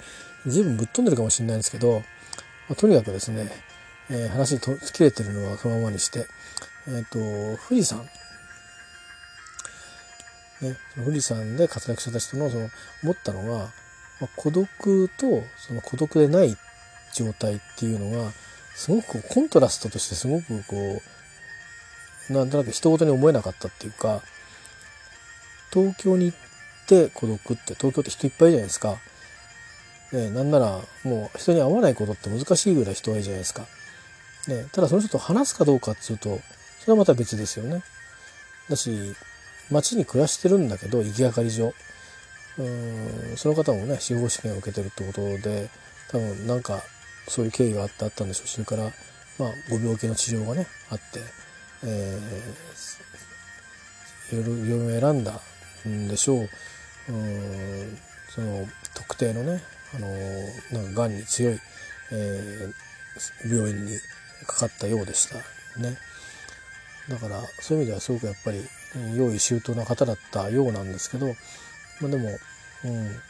[0.46, 2.00] 随分ぶっ飛んでるかもしれないんですけど、
[2.68, 3.50] まあ、とにかくですね、
[4.10, 6.26] えー、話と切れてるのはそのままにして、
[6.86, 8.04] えっ、ー、と、富士山、
[10.62, 12.70] ね、富士山で活躍した人のその
[13.02, 13.70] 思ったのが、
[14.20, 16.56] まあ、孤独とその孤独でない
[17.12, 18.30] 状態っていうのが
[18.74, 21.02] すごくコントラストとしてすごくこ
[22.30, 24.22] うなんとなく人事に思えなかったっていうか
[25.72, 26.38] 東京に行っ
[26.86, 28.98] て孤独って東京って人いっぱいじゃないですか。
[30.12, 33.66] ね、なんならもう人に会わないことって難しいぐらい人がいいじゃないですか。
[34.48, 36.40] ね、ただその人と話すかどうかっていうと
[36.80, 37.82] それはまた別ですよね。
[38.68, 39.14] だし
[39.70, 41.74] 町に暮らしてるんだけど行きがかり上
[42.58, 45.68] うんその方もね司法試験を受けてるってことで
[46.08, 46.82] 多分なんか
[47.28, 48.84] そういう経緯があってあったんでしょうそれから
[49.38, 51.20] まあご病気の治療がねあって、
[51.84, 55.40] えー、いろいろいろ選んだ
[55.86, 56.48] んでしょう。
[57.08, 59.62] うんその特定のね
[59.94, 60.08] あの
[60.72, 61.60] なんかがんに強い、
[62.12, 63.92] えー、病院に
[64.46, 65.36] かかったようでした
[65.80, 65.96] ね。
[67.08, 68.64] だからそういう意味ではすごくやっぱり
[69.14, 71.34] 用意周到な方だったようなんですけど、
[72.00, 72.28] まあ、でも、
[72.84, 73.22] うん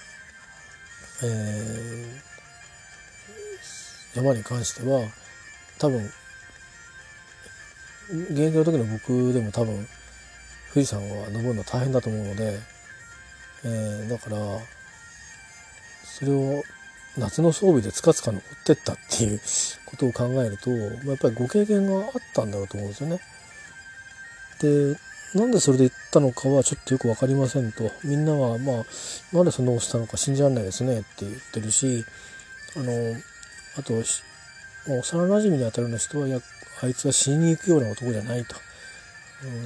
[1.22, 5.08] えー、山に関しては
[5.78, 6.10] 多分
[8.10, 9.86] 現役の時の僕でも多分
[10.72, 12.58] 富士山は登るの大変だと思うので、
[13.64, 14.36] えー、だから
[16.04, 16.62] それを
[17.18, 19.40] 夏の装備でつかつか残ってったっていう
[19.86, 23.20] ことを考えると、まあやっぱりご経験があったんだろうと思うんですよね。
[24.60, 24.98] で、
[25.36, 27.90] なんでそれで言ったのかはちょっとよく分かりませんと。
[28.02, 28.84] みんなは、まあ、
[29.32, 32.04] なんでそんなことしたのか信じられないですねって言ってるし、
[32.76, 32.92] あの、
[33.78, 34.06] あと、幼
[34.88, 36.40] 馴染に当たるような人は、いや、
[36.82, 38.56] あいつは死にに行くような男じゃないと。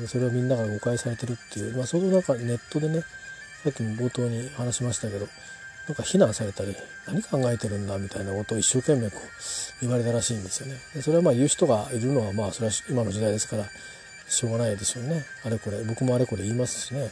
[0.00, 3.04] うん、それはみんなが誤解されてるっていう、まあ、そのなんかネットでね、
[3.62, 5.28] さっきも冒頭に話しましたけど、
[5.86, 6.74] なんか非難されたり、
[7.06, 9.20] 何考えてるんだみたいなことを一生懸命こう
[9.80, 10.78] 言われたらしいんですよね。
[10.94, 13.64] でそれはまあ言う人がいるのはまあそれは今の時代ですから
[14.30, 15.24] しょうがないでしょうね。
[15.44, 17.10] あれこれ、僕もあれこれ言いますしね。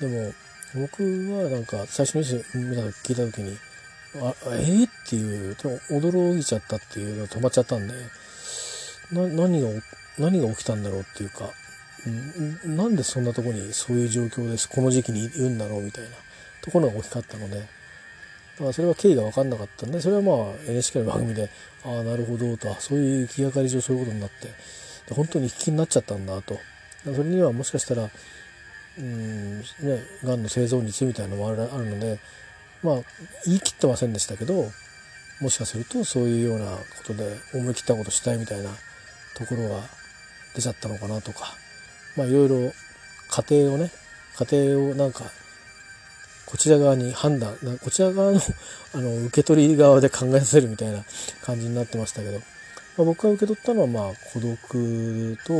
[0.00, 0.32] でも
[0.74, 1.02] 僕
[1.34, 3.58] はなんか最初に見た聞いた時に、
[4.16, 5.54] あ、えー、っていう、
[5.90, 7.94] 驚いちゃったっていうのが止まっちゃったんで、
[9.12, 9.68] 何が、
[10.18, 11.50] 何が起きたんだろうっていうか、
[12.64, 16.10] うんなんでそんなとこにそういう状況です、この時期にいるんだろうみたいな
[16.62, 17.56] ところが大きかったので、
[18.60, 20.36] だからそれは経緯が分かんなかったんでそれはまあ
[20.68, 21.48] NHK の番組で
[21.82, 24.48] ああなるほどとそういう気がかり上そういうことになって
[25.10, 26.58] 本当に引きになっちゃったんだと。
[27.04, 28.10] それにはもしかしたら
[28.98, 29.64] うんね
[30.24, 32.18] がんの生存率みたいなのもあるので
[32.82, 32.94] まあ
[33.46, 34.66] 言い切ってませんでしたけど
[35.40, 38.70] もしかするとそういうようなことで思い切ったことしたいみたいな
[39.34, 39.80] ところが
[40.54, 41.54] 出ちゃったのかなとか
[42.16, 42.72] まあいろいろ
[43.30, 43.90] 家庭をね
[44.38, 45.24] 家庭をなんか
[46.46, 48.40] こちら側に判断こちら側の
[48.92, 51.04] あの受け取り側で考えさせるみたいな
[51.42, 52.40] 感じになってましたけど、
[52.96, 55.52] まあ、僕が受け取ったのはまあ孤独と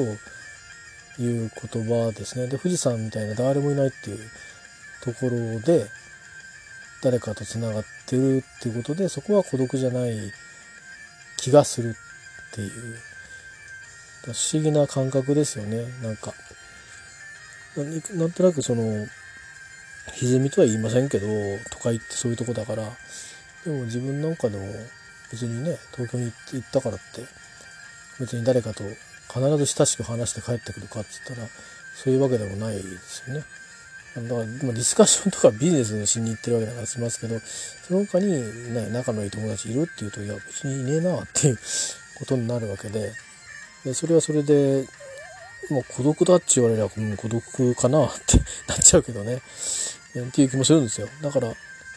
[1.22, 2.46] いう言葉ですね。
[2.48, 4.18] で富士山みたいな誰もいないっていう
[5.02, 5.86] ところで
[7.02, 10.32] 誰かとつながってるっていうことでそこは孤独じゃない
[11.36, 11.96] 気がする
[12.50, 12.70] っていう。
[14.22, 15.86] 不思議な感覚ですよね。
[16.02, 16.34] なんか
[18.14, 19.06] なんとなくその
[20.12, 21.26] 歪みとは言いませんけど
[21.70, 22.82] 都会ってそういうとこだから。
[23.64, 24.64] でも自分なんかでも
[25.30, 27.24] 別にね東京に行ったからって
[28.18, 28.84] 別に誰かと
[29.32, 31.48] 必ず親しく話して帰ってくるかって言ったら
[31.94, 33.44] そういうわけでもないですよね。
[34.16, 41.58] だから、まあ、ディスカッションとかビジネスしに行ってるわけだからしますけどその他に、ね、仲のいい友達いるっていうといや別にいねえなっていう
[42.18, 43.12] ことになるわけで
[43.84, 44.84] でそれはそれで
[45.70, 49.36] もう孤独だって言われれば、うん、孤独かなってなっちゃうけどね。
[49.36, 51.08] っていう気もするんですよ。
[51.22, 51.52] だから、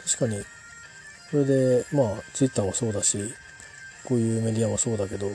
[0.05, 0.43] 確かに、
[1.29, 3.17] それでまあツイッターもそうだし
[4.05, 5.31] こういうメディアもそうだけど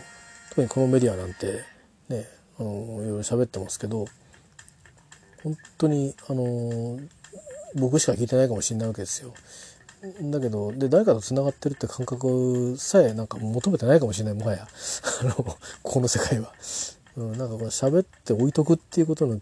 [0.50, 1.64] 特にこのメディアなんて
[2.08, 2.26] ね
[2.58, 4.06] あのいろいろ喋ってますけど
[5.42, 6.98] 本当にあの
[7.74, 9.32] 僕しか聞いてないかもしれないわけですよ。
[10.30, 14.68] だけどで誰かとつながってるって感覚さえなんか求めてないかもしれないもはや
[15.22, 16.52] あのここの世界は、
[17.16, 19.40] うん、なんかこれ喋って置いとくっていうことの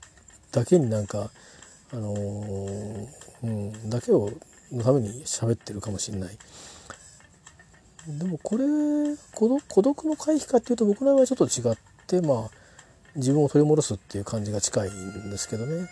[0.53, 1.31] だけになんか
[1.93, 3.09] あのー、
[3.43, 4.33] うん、だけを
[4.73, 6.39] のために喋ってるかもしれない。
[8.07, 8.65] でもこれ
[9.35, 11.77] 孤独の回避かっていうと僕の場合はちょっと違っ
[12.07, 12.51] てまあ
[13.17, 15.89] 自分を取り戻すっていう感じが近いんですけどね。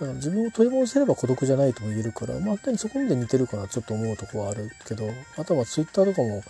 [0.00, 6.42] だから自分を取り戻せれば孤独じゃないとも言えるからまあそこまで似てるかなちょっと思うとこはあるけどあとはツイッターとかも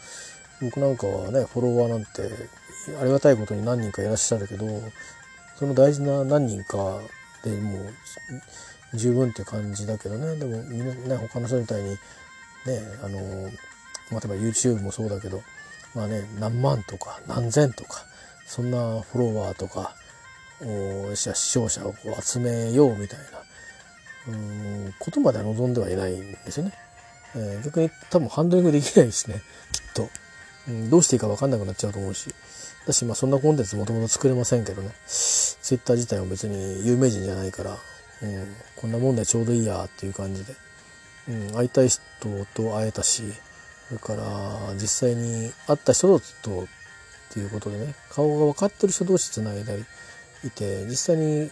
[0.61, 2.09] 僕なんかはねフォロワーなんて
[3.00, 4.66] ありがたいことに何人かいらっしゃるけど
[5.57, 7.00] その大事な何人か
[7.42, 7.94] でもう
[8.94, 10.37] 十分って感じだけどね。
[10.37, 11.98] でもみんなね他の人みたいにね
[13.03, 13.18] あの
[14.11, 15.42] ま、例えば YouTube もそうだけど
[15.94, 18.05] まあね何万とか何千とか
[18.46, 19.94] そんなフォロワーとか
[20.62, 23.24] お視聴者をこう集めようみたいな
[24.29, 26.72] うーんことまでは望んではいないんですよね。
[27.37, 30.09] えー、逆に多分ハンドリングできないしねきっと、
[30.66, 32.35] うん、どうしていいか分かんなくなっちゃうと思うし。
[32.87, 34.90] だしまあそんなコンテンツもともと作れませんけどね。
[35.07, 37.77] Twitter 自体も別に有名人じゃないから、
[38.22, 40.54] うん、こんなもんでちょうどいいやっていう感じで、
[41.28, 42.02] うん、会いたい人
[42.54, 43.22] と会えたし
[43.88, 46.66] それから実際に会った人とっ
[47.33, 49.85] ていうことでね顔が分かってる人同士つないだり
[50.44, 51.50] いて実際に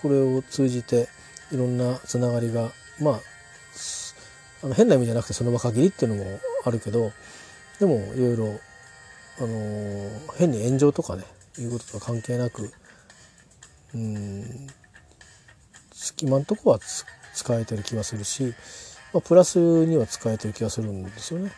[0.00, 1.08] これを通じて
[1.52, 3.20] いろんなつながりがまあ
[4.62, 7.12] あの変な意味じゃなくてその場限りっていうのもあるけど
[7.78, 8.60] でもいろいろ
[9.38, 11.24] あのー、変に炎上とかね
[11.58, 12.72] いうこととは関係なく
[13.94, 14.66] うん
[16.18, 16.78] 今んとこは
[17.34, 18.54] 使えてる気がするし、
[19.12, 21.52] まあ、プラスには使えてる気がするんですよね。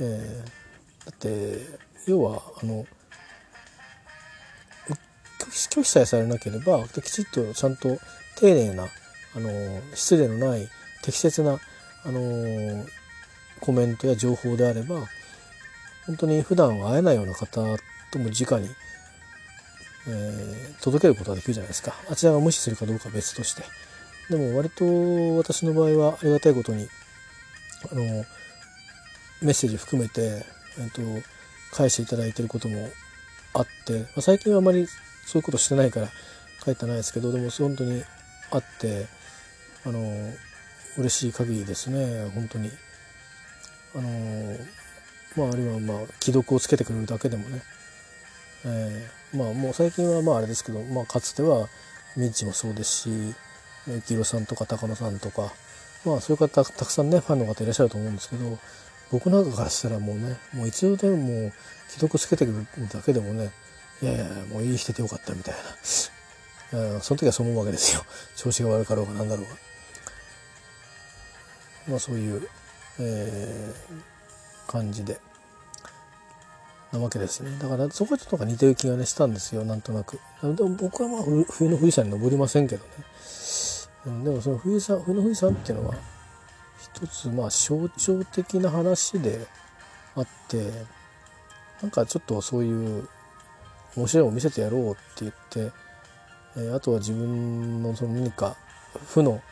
[0.00, 2.86] えー、だって要はあの
[5.70, 7.98] 拒否さえされなければきちっとちゃんと
[8.36, 8.84] 丁寧な
[9.36, 9.50] あの
[9.94, 10.68] 失礼のない
[11.02, 11.58] 適切な
[12.04, 12.84] あの
[13.60, 15.06] コメントや情報であれば
[16.06, 17.62] 本当に普段は会えないような方
[18.10, 18.68] とも直に、
[20.08, 21.94] えー、届けることができるじゃないですか。
[22.10, 23.62] あちらが無視するかどうかは別として。
[24.30, 24.84] でも割と
[25.36, 26.88] 私の場合はありがたいことに
[27.90, 28.02] あの
[29.40, 30.44] メッセージ含めて、
[30.78, 31.02] えっと、
[31.72, 32.90] 返していただいてることも
[33.54, 34.86] あって、まあ、最近はあまり
[35.26, 36.08] そういうことしてないから
[36.64, 38.02] 書いてないですけどでも本当に
[38.50, 39.06] あって
[39.84, 40.00] あの
[40.98, 42.28] 嬉しい限りですね。
[42.34, 42.70] 本当に。
[43.94, 44.56] あの
[45.36, 47.62] まああるいはまあ既読をつけてくれるだけでもね、
[48.64, 51.68] えー、まあもう最近はまああれですけど、まあ、かつては
[52.16, 53.34] ミッチもそうですし
[53.86, 55.52] 幸宏さんとか高野さんとか
[56.04, 58.58] まあそういう方たくさんねファンの方いらっしゃると思うんですけど
[59.10, 61.52] 僕なんかからしたらもうねもう一度でも
[61.88, 63.50] 既読つけてくるだけでもね
[64.02, 65.60] いやいやもういいしててよかったみたいな。
[67.00, 68.04] その時はそう思うわけですよ。
[68.36, 69.50] 調子が悪かろうが何だろうが。
[71.88, 72.48] まあそういう、
[73.00, 75.18] えー、感じで。
[76.92, 77.50] なわけですね。
[77.58, 79.64] だからそこはちょっと似てる気がねしたんですよ。
[79.64, 80.18] なんとなく。
[80.42, 82.90] でも僕はまあ冬の富士山に登りませんけどね。
[84.24, 85.94] でもその冬さ冬の富士山っていうのは
[86.80, 89.46] 一つまあ象徴的な話で
[90.14, 90.72] あって
[91.82, 93.08] なんかちょっとそういう
[93.96, 95.72] 面白いを見せてやろうって言って、
[96.56, 98.56] えー、あとは自分のその何か
[99.08, 99.42] 負の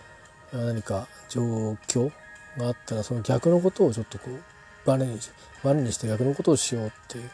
[0.52, 1.42] 何か状
[1.88, 2.10] 況
[2.56, 4.55] があったらその逆のことをちょっとこう
[4.86, 5.18] バネに
[5.62, 7.30] バネにして逆のことをしようっていう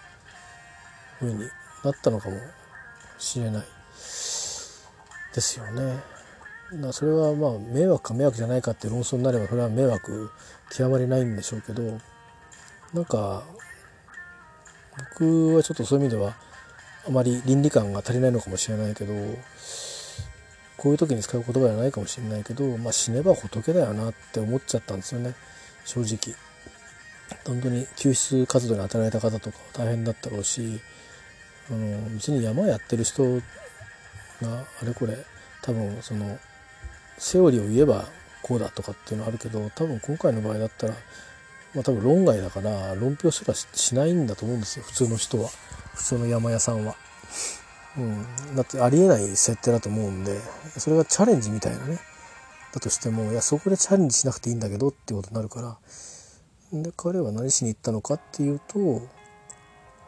[1.21, 1.39] ふうに
[1.85, 2.37] なったのかも
[3.19, 6.01] しれないですよね。
[6.81, 10.31] だそれはまあ迷惑か迷惑じゃないかって論争になればそれは迷惑
[10.71, 11.83] 極まりないんでしょうけど
[12.95, 13.43] なんか
[15.15, 16.35] 僕はちょっとそういう意味では
[17.07, 19.13] あまり倫理観が足りないのかもしれないけど
[20.79, 25.35] こういう時に使う言葉じゃないかもしれないけど、まあ、死ねば仏だよなって思っちゃったんですよね
[25.85, 26.35] 正直。
[27.45, 30.81] 本当に救出活動に当たられた方とか大変だったろうし
[31.71, 33.25] あの別に山やってる人
[34.41, 35.17] があれこれ
[35.63, 36.39] 多分その
[37.19, 38.07] セオリーを言えば
[38.43, 40.95] こうだとかっていうのはあるけど多分今回の場合だったら
[41.75, 45.49] まあ多分論外だから論評すらしないんだと思うんですよ普通の人は。
[45.95, 46.97] 普通の山屋さんは。
[47.97, 50.41] うん、だってありえない設定だと思うんで
[50.79, 51.99] それがチャレンジみたいなね。
[52.73, 55.77] だとしてもいやそこでチャレンジしなくていいんだけどっていうことになるから
[56.73, 59.03] で彼は何しに行ったのかっていうと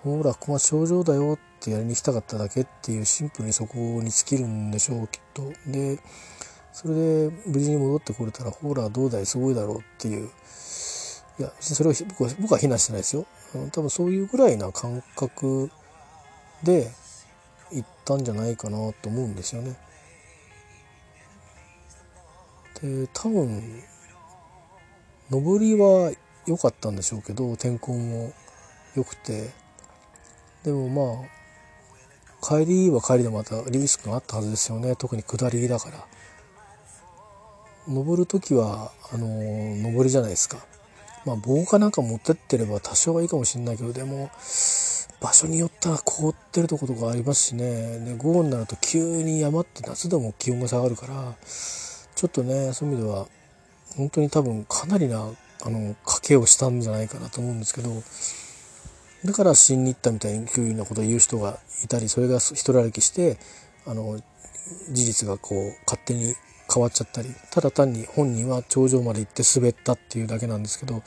[0.03, 5.43] ほらここが症状だよってやりに来たかっただけっていうシンプルにそこに尽きるんでしょうきっと。
[5.67, 5.99] で
[6.73, 9.27] それで無事に戻ってこれたらほらどうだい？
[9.27, 10.31] すごいだろうっていう
[11.39, 13.27] いやそれを僕は僕は非難してないですよ
[13.73, 15.71] 多分そういうぐらいな感覚
[16.63, 16.91] で
[17.71, 19.77] 行ったんじゃないかなと思うんですよね。
[22.83, 23.83] で多分
[25.31, 26.13] 上りは
[26.47, 28.33] 良かったんでしょうけど天候も
[28.95, 29.51] 良くて。
[30.65, 31.29] でもまあ
[32.47, 34.97] 帰りは帰りでまたリスクがあったはずですよね。
[34.97, 36.07] 特に下りだから。
[37.87, 40.59] 登る時はあの上りじゃないですか。
[41.27, 44.31] まあ棒かなんか持ってってれば多少はいいかもしれないけどでも
[45.21, 47.99] 場所によったら凍ってるとことかありますしね。
[48.01, 53.27] で午後になると急に山って夏でも気温が下がるからちょっとねそういう意味では
[53.97, 55.31] 本当に多分かなりな
[55.65, 57.91] あの賭けをしたんじゃないかなと思うんですけど
[59.25, 63.39] だから死に行ったみたいに急なことを言う人がいたりそれが一人歩きして
[63.87, 64.21] あの
[64.91, 66.35] 事実がこう勝手に
[66.73, 71.03] 変わっちゃったりただ単に本人は頂上まで行って滑ったっていうだけなんですけど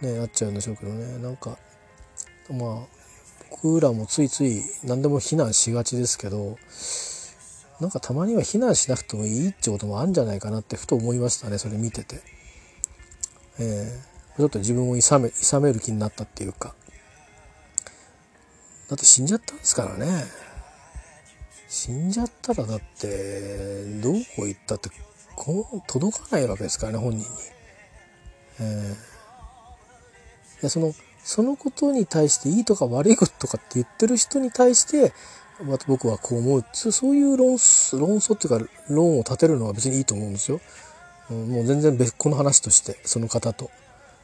[0.00, 1.18] ねなっちゃうんでしょうけどね。
[1.18, 1.58] なんか
[2.50, 3.04] まあ
[3.50, 6.58] 僕らもついつい何でも非難しがちですけど
[7.80, 12.20] なんかたまには非難しなくてもいいってこともあるんじゃないかなってふと思いましたねそれ見てて、
[13.58, 16.74] えー、ちょっと自分をいさめいさめる気になったっていうか
[18.88, 20.24] だって死んじゃったんですからね
[21.68, 24.90] 死んじゃったらだってどこ行ったって
[25.34, 27.24] こう届かないわけですからね本人に。
[28.60, 28.96] えー、い
[30.62, 30.94] やその
[31.24, 35.12] そのことに対していいとか悪いこととかって言ってる人に対して
[35.64, 40.60] また僕はこう思うそういう論論争っていうか論を立てるのは別にいいと思うんですよ。
[41.30, 43.70] もう全然別個の話としてその方と。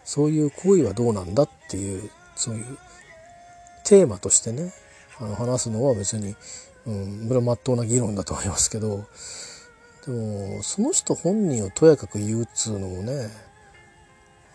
[0.04, 2.78] そういう行為はどうなんだっていうそういう
[3.84, 4.72] テーマとしてね
[5.20, 6.34] あの話すのは別に、
[6.86, 9.04] うん、これは真っ当な議論だと思いますけど
[10.06, 13.28] でもその人本人をとやかく言うっつうのもね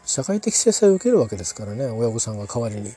[0.04, 2.92] 社会的制裁を受けるわけですからね親御さんが代わりに。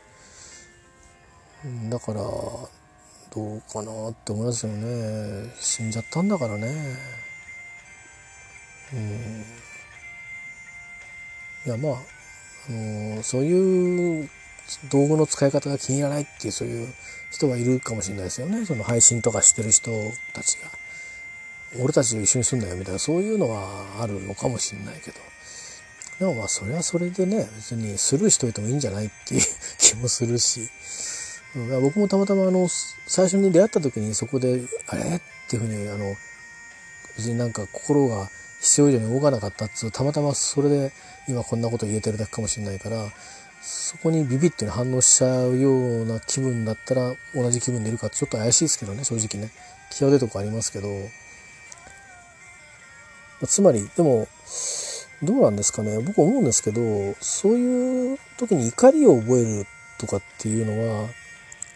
[1.91, 2.69] だからど
[3.37, 5.53] うかなって思いますよね。
[5.61, 7.19] 死んじゃったんだからね。
[8.95, 9.45] うん。
[11.66, 14.30] いやまあ、あのそういう
[14.91, 16.89] 道具の使い方が気に入らないっていうそういう
[17.30, 18.64] 人はいるかもしれないですよね。
[18.64, 19.91] その配信とかしてる人
[20.32, 20.70] たちが。
[21.80, 22.99] 俺たちと一緒に住んだよみたいな。
[22.99, 25.18] そういうのはあるのかもしれないけど。
[26.20, 29.43] でもまあそれはそれでね別にスルーしといてもいいんじゃないっていう
[29.78, 30.68] 気もするし。
[31.57, 32.68] うん、僕もたまたまあの
[33.07, 35.16] 最初に出会った時にそこであれ？
[35.16, 36.14] っていうふうにあの
[37.16, 38.30] 別になんか心が
[38.61, 40.93] 必要以上に動かなかったっつうたまたまそれで
[41.29, 43.09] 今こんなこと言えてるだけかもしれないから
[43.61, 45.71] そこにビビッと反応しちゃうよ
[46.03, 49.51] うな気分だったら同じ気分でいるかちょっと怪しいですけどね正直ね。
[49.91, 50.89] 際どいとこありますけど。
[53.47, 54.27] つまりでも
[55.23, 55.99] どうなんですかね。
[56.01, 56.81] 僕思うんですけど
[57.21, 59.67] そういう時に怒りを覚える
[59.99, 61.09] とかっていうのは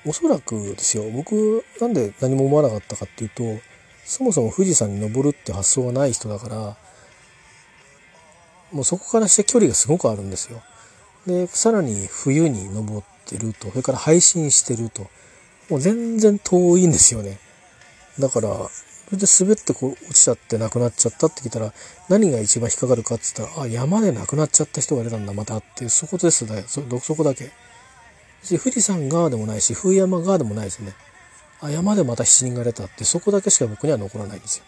[0.05, 1.09] おそらくですよ。
[1.11, 3.61] 僕なんで何も思わなかったかっていうと
[4.05, 6.77] そもそも富士山に登るって発想がない人だから
[8.73, 10.63] もうそこからして距離がすごくあるんですよ。
[11.27, 15.03] でさらに冬に登ってるとそれから配信してると
[15.71, 17.39] もう全然遠いんですよね。
[18.19, 21.73] だからそれで滑ってこう落ちちゃって亡くなっちゃったって聞いたら
[22.09, 27.51] 何が一番引っかかるかって言ったらあ山で亡くなっちゃった人が出たんだまたっていうそこですだよそそこだけ。
[28.43, 30.93] 富士山側でもないし、冬山側でもないですね。
[31.71, 34.65] 山でまた7人が出たって、そこだけしか僕には残らないんですよ。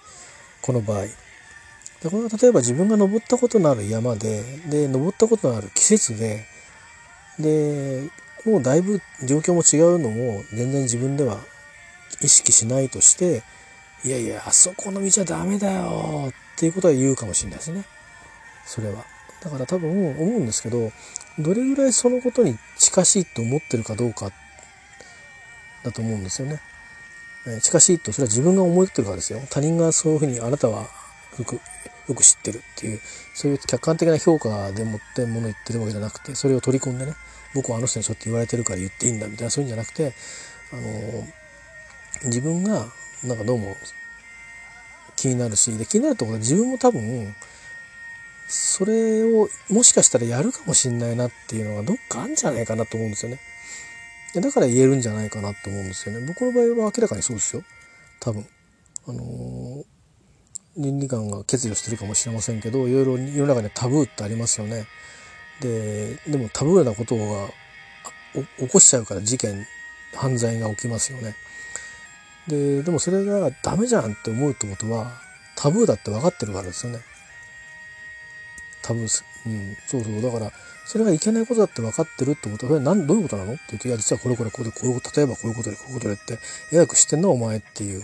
[0.62, 1.03] この場合。
[1.03, 6.47] でこれは例えば自分が登ったことのある山で、で、登ったことのある季節で、
[7.38, 8.09] で、
[8.45, 11.40] もうだいぶ状況も違うのも全然自分では
[12.20, 13.42] 意識しないとして、
[14.05, 17.84] いやいや、あそこの道はダメだよっていうことは言うかもしれないですね。
[18.66, 19.05] それは。
[19.42, 20.92] だから多分思うんですけど、
[21.38, 24.30] どれぐらいそのことに近しいと思ってるかどうか
[25.82, 26.61] だと思うんですよね。
[27.47, 29.40] え、近しいとそれは自分が思ってるからですよ。
[29.51, 30.88] 他人がそういうふうにあなたは
[31.38, 31.61] よく
[32.09, 33.01] よく知ってるっていう
[33.34, 37.14] そういう客観的な評価でもってもの言ってるわけじゃなくてそれを取り込んでね
[37.55, 40.12] 僕はあの人にそうやって言われてるから言っていいんだみたいなそういうんじゃなくて
[40.72, 40.82] あの
[42.26, 42.86] 自分が
[43.24, 43.76] なんかどうも
[45.16, 47.34] 気になるしで気になるところ自分も多分
[48.47, 53.40] それをもしかしたらやるかもしんないなっていうのがどっかあるんじゃないかなと思うんですよね。
[54.41, 56.26] だから言えるんじゃないかなと思うんですよね。
[56.26, 57.62] 僕の場合は明らかにそうですよ。
[58.20, 58.47] 多分。
[59.07, 59.85] あのー、
[60.76, 64.87] 倫理観が欠如してるかもしれませんけど、いろいろ世の中にはタブーってありますよね。
[65.61, 67.49] で、でもタブーなことが
[68.59, 69.66] 起こしちゃうから事件、
[70.14, 71.37] 犯罪が起きますよね。
[72.49, 75.12] で、でもそれがダメじゃんって思うってことは、
[75.57, 77.01] タブーだって分かってるからですよね。
[78.82, 79.09] 多分、うん、
[79.87, 80.53] そうそうだから
[80.87, 83.53] それがいけないことだって分かってるってことはそれ何どういうことなの？
[83.55, 86.39] って言って「いや実はこれこれこれこういう例えばこういうことでこういうことで」って
[86.72, 88.03] えらく知ってんなお前っていう。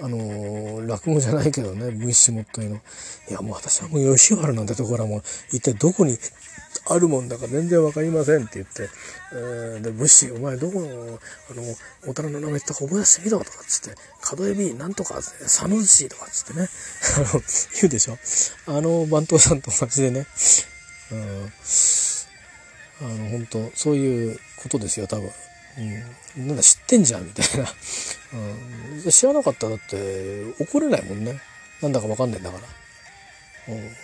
[0.00, 2.76] あのー、落語じゃないけどね、無意識もっといの。
[3.30, 5.22] いや、もう私はもう吉原なんてところはもう、
[5.52, 6.18] 一体どこに
[6.88, 8.88] あるもんだか全然わかりませんって言って、
[9.34, 11.62] えー、で、武士、お前どこの、あの、
[12.08, 16.68] お寺の名前とか覚え出してみろとかっつって、角エビなんとか、佐野寿司とかっつってね、
[17.16, 17.42] あの、言
[17.84, 18.18] うでしょ？
[18.66, 20.26] あの、番頭さんと同じでね、
[21.12, 21.52] うん、
[23.00, 25.30] あの、本当そういうことですよ、多分。
[26.36, 27.72] うん、なんだ知ってんじゃんみたいな、
[29.04, 31.40] うん、知らなかったらだって怒れないもんね
[31.80, 32.58] なんだかわかんないんだか
[33.68, 33.96] ら、うん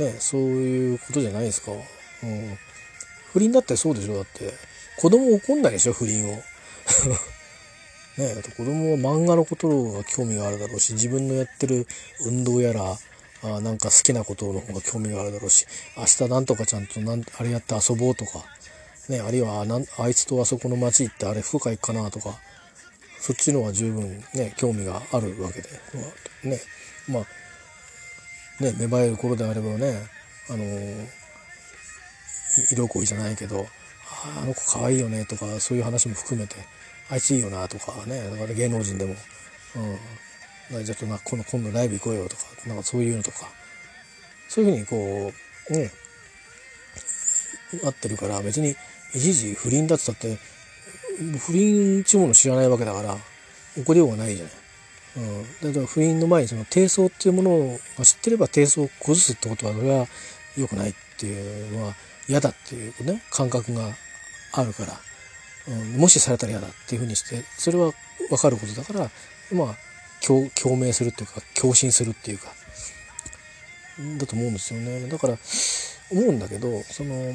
[0.00, 1.72] ね、そういうことじゃないですか。
[1.72, 2.58] うん。
[3.32, 4.52] 不倫だってそうでしょだって。
[4.98, 6.32] 子供怒んないでしょ不倫を。
[8.18, 11.86] ねだって子供は漫画のことが興味があるだろうし、自分のやってる
[12.20, 12.98] 運動やら、
[13.42, 15.66] あなんか好きなことの方が興味があるだろうし、
[15.96, 18.44] 明日なんとかちゃんとなんあれやって遊ぼうとか、
[19.08, 22.38] ね、あるいはなんあいつとあそこの街行ってあれ服か行くかなとか、
[23.18, 25.68] そっちの方が十分ね、興味があるわけで、
[26.44, 26.58] ね、
[27.08, 30.06] まあ、ね、芽生える頃であればね、
[30.48, 30.64] あの
[32.70, 33.66] 色恋じゃないけど、
[34.36, 36.56] あの子可愛いよねとか、そういう話も含めて、
[37.10, 39.14] あいついいよなとかね、だから芸能人でも、
[39.76, 39.98] うん、
[40.70, 43.48] ちょっとな、今度今度ライブ行こうよとか、なんかそういうのとか、
[44.48, 45.32] そういうふうにこ
[45.70, 45.90] う、ね、
[47.82, 48.74] なってるから別に
[49.14, 50.38] 一時不倫だってたって、
[51.38, 53.16] 不倫ちゅうもの知らないわけだから、
[53.76, 54.54] 怒りようがないじゃない。
[55.16, 60.06] うん、だから不倫の前にその低層っていうものを知ってれば低層を崩すってことはそれは
[60.56, 61.94] 良くないっていうのは
[62.28, 63.92] 嫌だっていうね感覚が
[64.52, 64.92] あるから、
[65.68, 67.92] うん、もしされたら嫌だっていうふうにしてそれは
[68.28, 69.10] 分かることだから
[69.52, 69.76] まあ
[70.20, 72.52] 共鳴するっていうか共振するっていうか
[74.18, 75.38] だと思うんですよねだから
[76.10, 77.34] 思うんだけどその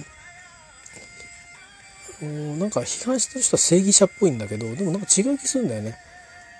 [2.57, 5.97] なんか批判してる人は正義者っぽいんだけどでもなんか違う気するんだよね。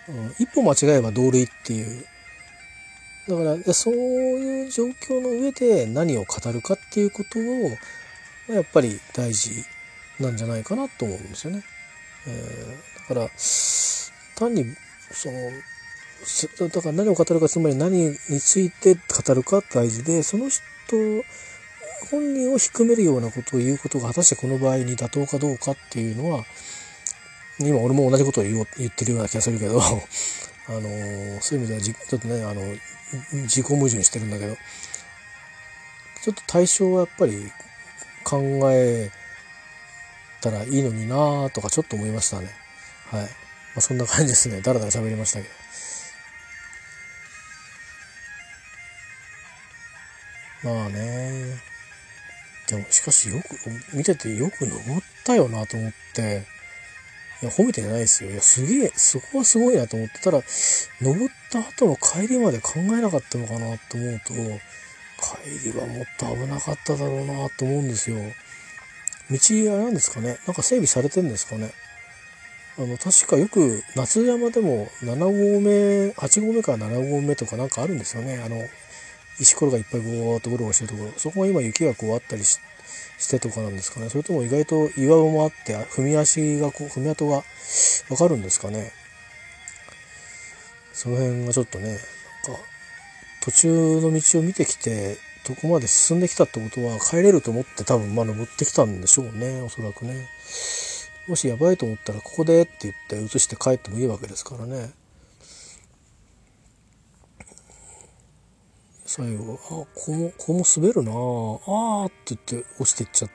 [0.09, 2.05] うん、一歩間違えば同類っていう。
[3.28, 9.49] だからそういう状況の上で何を語るかっていうことをやっぱり大事
[10.19, 11.63] なんじゃないかなと思うんですよね。
[12.28, 13.30] えー、だから
[14.36, 14.65] 単に
[15.11, 15.51] その
[16.69, 20.63] だから何を語るかつまり何について語るか大事でその人
[22.09, 26.45] 本人を低めるようなことを言うことが果たしてこの場合に妥当かどうかっていうのは
[27.59, 29.80] 今俺も同じことを言言ってるような気がするけど
[30.67, 30.82] あの
[31.41, 32.61] そういう意味ではちょっとねあの
[33.43, 34.55] 自己矛盾してるんだけど
[36.23, 37.51] ちょっと対象はやっぱり
[38.23, 39.11] 考え
[40.41, 42.49] たらいいのになとかちょっと思いましたね。
[43.11, 43.30] はい、ま
[43.78, 44.61] あ、そんな感じですね。
[44.61, 45.64] だらだら喋りましたけど。
[50.64, 51.58] まあね
[52.68, 56.47] でもしかしよく見ててよく登ったよなと思って
[57.41, 58.32] いや、褒めてないですよ。
[58.32, 60.41] いや、すげえ、そこはすごいなと思ってたら、
[61.01, 68.18] 登った後の帰りまで考えなかったのかなと思うと、帰りはもっと危なかっただろうなと思うんですよ。
[69.30, 70.38] 道あれなんですかね？
[70.45, 71.72] なんか整備されてんですかね？
[72.78, 75.16] あの、確かよく夏山でも7
[75.58, 78.41] 合目、8合目から7合目とかなんかあるんですよね。
[78.45, 78.62] あの、
[79.40, 81.12] 石ころがいっぱいゴーっとゴロゴロしてるところ。
[81.18, 82.60] そこが今雪がこうあったりし
[83.30, 84.10] て、とかなんですかね。
[84.10, 87.44] それとも意外と岩場もあって踏み足がこう踏み跡が
[88.10, 88.92] わかるんですかね。
[90.94, 92.02] その辺がちょっとねなんか
[93.42, 95.18] 途中の道を見てきて
[95.48, 99.62] どこまで進んできたってことは帰れると思って多分まあ登ってきたんでしょうね。
[99.62, 100.28] おそらくね。
[101.28, 104.92] もしやばいと思ったらここでって言って移して帰ってもいいわけですからね。
[109.06, 113.32] 最後、あ、ここも、ここも滑るなああって言って落ちていっちゃっ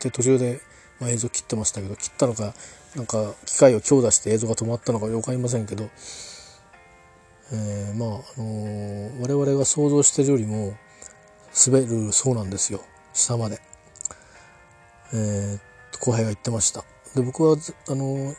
[0.00, 0.60] て途中で、
[0.98, 2.54] まあ、映像切ってましたけど、切ったのか、
[2.96, 5.88] なんか機械を強打して映像が止まったのかよくわかりませんけど、
[7.52, 10.76] えー、まあ、あのー、我々が想像してるよりも
[11.66, 12.80] 滑るそうなんですよ。
[13.14, 13.60] 下まで。
[15.14, 15.58] えー、
[16.00, 16.84] 後輩が言ってました。
[17.14, 17.56] で、僕は、
[17.88, 18.34] あのー、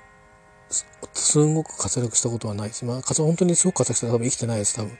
[1.13, 2.83] すんごく活躍したことはないです。
[2.83, 4.91] まあ、本当にすごく活躍したら多分生きてないです、多分。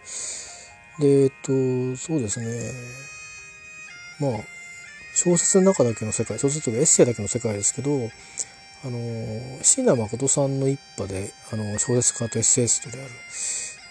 [0.99, 1.51] で、えっと、
[1.95, 2.71] そうですね。
[4.19, 4.31] まあ、
[5.15, 8.09] 小説の中だけの世界、小説というかエッセイだけの世界ですけど、
[8.85, 13.11] あの、椎名誠さんの一派で、あの、小説家とエッセイストである、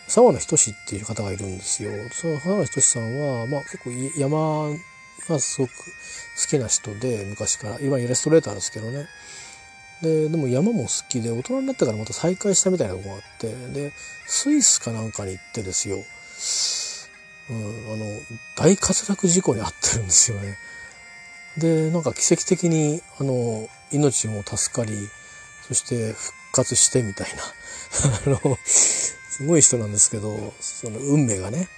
[0.07, 1.90] 沢野仁っていう方がいるんですよ。
[2.42, 4.70] 沢野仁さんは、まあ結構山
[5.28, 9.07] がすごく好きな人で、昔から、今イラストレーターですけどね。
[10.03, 13.92] で、でも山も好きで、大人になってからまた再会したみたいなとこがあって、で、
[14.26, 16.05] スイスかなんかに行ってですよ。
[17.53, 18.20] うん、あの、
[18.57, 20.59] 大滑落事故に遭ってるんですよね。
[21.59, 24.92] で、なんか奇跡的に、あの、命も助かり、
[25.68, 27.42] そして復活してみたいな。
[28.40, 31.68] あの、すごい人なんですけど、その運命がね、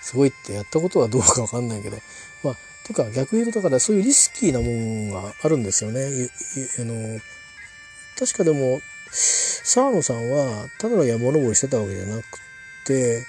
[0.00, 1.98] すごいってやったことはどうかわかんないけど、
[2.44, 2.56] まあ、
[2.86, 6.06] とか逆に言うとだからそういうリスキーなもんがあるんですよね。
[6.78, 7.18] あの
[8.16, 12.24] 確かでも沢野さんはただの山登りしてたわけじゃなく
[12.86, 13.26] て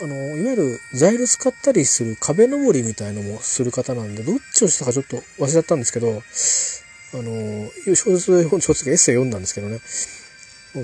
[0.00, 9.80] あのいわゆるザイル使ったりする壁登りみたいのもする方なんでどっちをしたかちょっと忘れちゃったんですけどあの小説小説エッセイ読んだんですけどね。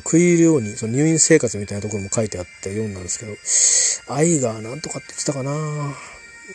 [0.03, 5.53] 食い入るようにその入院生活みたいなところも書いてあって読んだんですけど愛がなんとかって言ってたかな。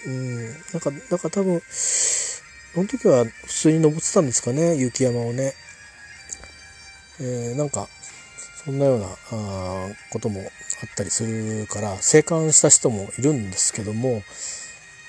[0.05, 5.53] うん、なんか、なんか多分、その時は普通に登ってたんですかね、雪山をね。
[7.19, 7.89] えー、なんか、
[8.65, 10.49] そんなようなあこともあっ
[10.95, 14.23] たりするから、生還した人もいるんですけども、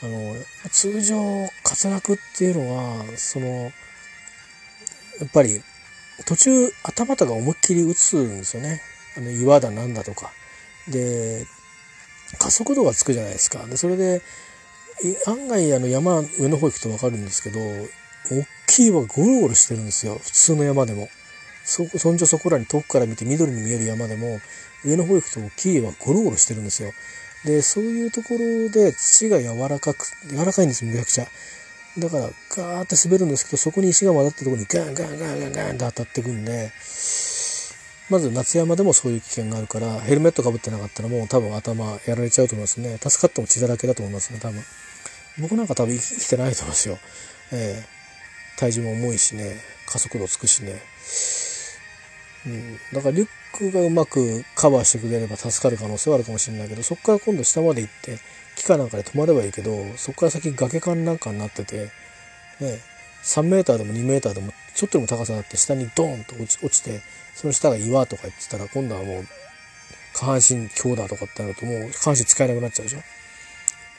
[0.03, 0.35] あの、
[0.71, 1.51] 通常、滑
[1.95, 3.71] 落っていうのは、その、や
[5.27, 5.63] っぱり、
[6.27, 6.51] 途中、
[6.85, 8.81] 頭とか思いっきり打つんですよね。
[9.17, 10.31] あの岩だなんだとか。
[10.89, 11.47] で、
[12.39, 13.67] 加速度がつくじゃないですか。
[13.67, 14.23] で、それで、
[15.27, 21.09] 案外あの山上の方行くと分かるんですけど大きい岩がゴロゴロしてるんですよ普通の山でも
[21.65, 24.41] そそんじょそこらに遠くから見て緑に見える山でも
[24.85, 26.93] 上の方行くと大きい岩がゴロゴロしてるんですよ
[27.45, 31.27] でそういうところで土が柔らかく柔らかいんですめちゃくちゃ
[31.99, 32.23] だから
[32.57, 36.71] ガーって滑るんですけどそこに石が混ざったところにガンガンガンガンガンって当たってくんで
[38.11, 44.61] まず夏山でもそういう危険があるからヘルメットかぶってなかったらもう多分頭やられちゃうと思いますね助かっても血だらけだと思いますね多分。
[45.39, 46.99] 僕なんか多分生きてないと思うんですよ。
[47.53, 49.57] えー、体重も重いしね、
[49.87, 50.81] 加速度つくしね。
[52.47, 58.19] うん、だからリュックがうまくカバーしてくれれば助かる可能性はあるかもしれないけど、そこから今度下まで行って、
[58.57, 61.91] 機械なんかで止まればいいけど、そこから先崖間なんかになってて、
[62.61, 62.81] ね、
[63.23, 67.01] 3メーターでも2メーターでもちょっとでも高さがあって下にドーンと落ち落ちて、
[67.35, 69.27] その下が岩とか言ってたら今度はもう
[70.15, 73.01] 下半身強打とかってなるともう下半身使えなくなっちゃうでしょ。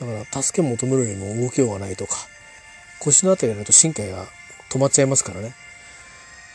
[0.05, 2.15] だから助け求めるにも動きようがないとか
[2.99, 4.25] 腰の辺りやると神経が
[4.71, 5.53] 止まっちゃいますからね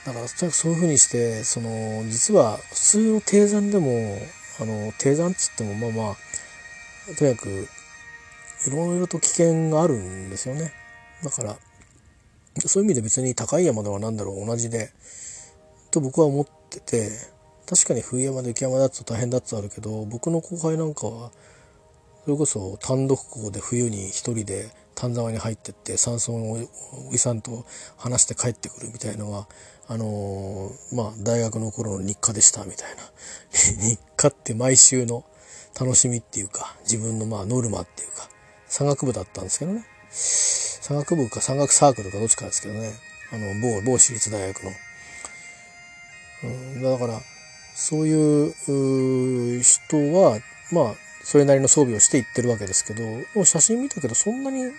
[0.06, 4.16] だからそういうふうにしてその実は普通の低山でも
[4.60, 6.16] あの低山っつってもまあまあ
[7.18, 7.68] とにかく
[8.68, 10.72] いろいろと危険があるんですよね。
[11.24, 11.56] だから
[12.66, 14.92] そういう意味で別に高い山では何だろう同じで
[15.90, 17.10] と僕は思ってて
[17.68, 21.32] 確かに冬山で雪山だと大変だってあるけど僕の後輩なんかは
[22.24, 26.68] それこそ単独校で冬に一人で丹沢に入ってって山村の
[27.08, 27.66] おじさんと
[27.98, 29.46] 話して帰ってくるみたいなのは
[29.88, 33.02] あのー、まあ大学の頃の日課でしたみたいな
[33.86, 35.24] 日課って毎週の
[35.78, 38.28] 楽しみっていうか自分のまあノルマっていうか
[38.68, 42.92] 山岳部だったんですけどね山岳部か山岳サークルかどっちかですけどね
[43.32, 44.72] あの某某私立大学の、
[46.44, 47.20] うん、だから
[47.74, 50.38] そういう人は
[50.72, 50.94] まあ
[51.26, 53.02] それなりの装備をしていってるわけですけど、
[53.34, 54.70] もう写真見たけどそんなに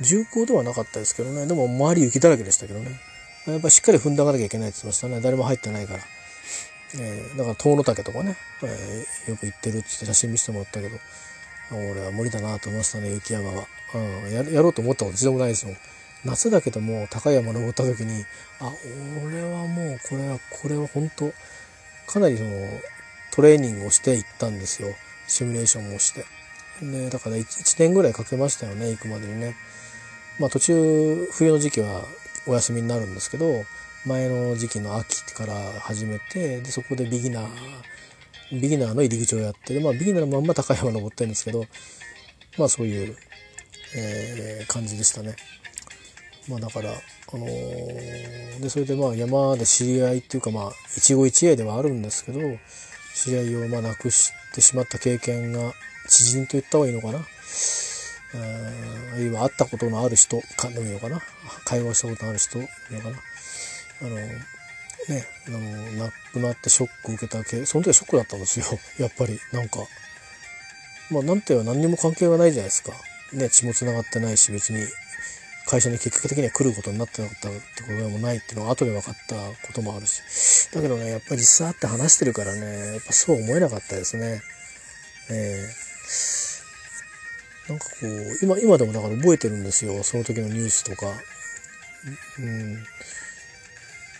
[0.00, 1.46] 重厚ではなかったですけどね。
[1.46, 2.92] でも周り雪だらけでしたけどね。
[3.46, 5.20] やっぱしっかり踏んでかなきゃいけないって言ってましたね。
[5.20, 6.00] 誰も入ってないから。
[6.94, 10.96] えー、だから遠野岳とかね、えー、よく行ってるってって写真見せてもらったけど、
[11.72, 13.66] 俺は無理だなと思いましたね、雪山は。
[13.94, 15.74] うん、ややろうと思ったこと一度もないですよ。
[16.24, 18.24] 夏だけども高い山登った時に、
[18.60, 18.72] あ、
[19.24, 21.32] 俺はもうこれは、これは本当
[22.06, 22.50] かなりその
[23.32, 24.88] トレーニングをしていったんですよ。
[25.28, 26.24] シミュレーションもして。
[26.82, 29.54] で、だから 1, 1年ぐらいかけましたよね、行くまでにね。
[30.38, 32.04] まあ途中、冬の時期は
[32.46, 33.64] お休みになるんですけど、
[34.06, 41.64] 前の時期の秋から始めて、で、そこでビギナー、ビギナーの入り口をやって、で、まあビギナーのまんま高い山登ってるんですけど、
[42.58, 43.16] まあそういう、
[43.96, 45.36] えー、感じでしたね。
[46.48, 52.40] まあだから、あのー、で、それでまあ山で知り合いっていうかまあ一期一会ではあるんですけど、
[53.14, 55.72] 知り合いをまあ亡くしてしまった経験が
[56.08, 57.24] 知人と言った方がいいのかな。
[58.34, 61.20] あるいは会ったことのある人かでもいいのかな？
[61.64, 63.16] 会話したことのある人でいいのかな？
[64.02, 65.58] あの、ね、あの、
[66.04, 68.66] 亡くなってショックを受けたけ、その時はショックだったんですよ。
[68.98, 69.80] やっぱり、なんか。
[71.10, 72.92] まあ、なんていう何にも関係がないじゃないですか。
[73.32, 74.78] ね、血も繋がってないし、別に
[75.66, 80.22] 会社に結果的には来ることになってなかったってことでもないっていうのが後で分かったこともあるし。
[80.72, 84.42] だけどね、やっぱり実際会って話してるからね、やっぱそう思えなかったですね。
[85.30, 85.72] えー、
[87.70, 90.02] なんかこう、今、今でもだから覚えてるんですよ。
[90.02, 91.06] その時のニュースとか。
[92.38, 92.84] うん。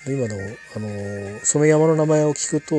[0.07, 2.77] 今でも、あのー、その山の名前を聞くと、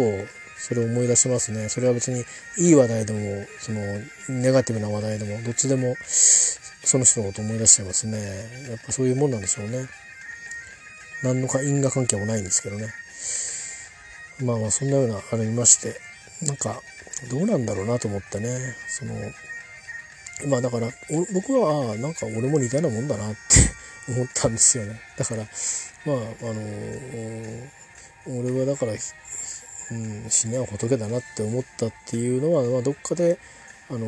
[0.58, 1.68] それを思い出しますね。
[1.68, 2.24] それは別に
[2.58, 3.82] いい話題でも、その、
[4.30, 8.20] ネガティブな話題でも、どっちでも、その人のこと思い出しちゃいますね。
[8.70, 9.88] やっぱそういうもんなんでしょうね。
[11.24, 12.94] 何のか因果関係もないんですけどね。
[14.42, 16.00] まあまあ、そんなような、あれ見まして、
[16.46, 16.82] なんか、
[17.30, 18.76] どうなんだろうなと思ってね。
[18.88, 19.14] その、
[20.48, 20.90] まあだから、
[21.34, 23.38] 僕は、なんか俺も似たようなもんだなって
[24.12, 25.00] 思ったんですよね。
[25.18, 25.44] だから、
[26.06, 26.20] まあ、あ
[28.30, 33.38] の俺はだから、うん、死ねは仏だなって思ったっていうのは、まあ、どっかで、
[33.92, 34.08] あの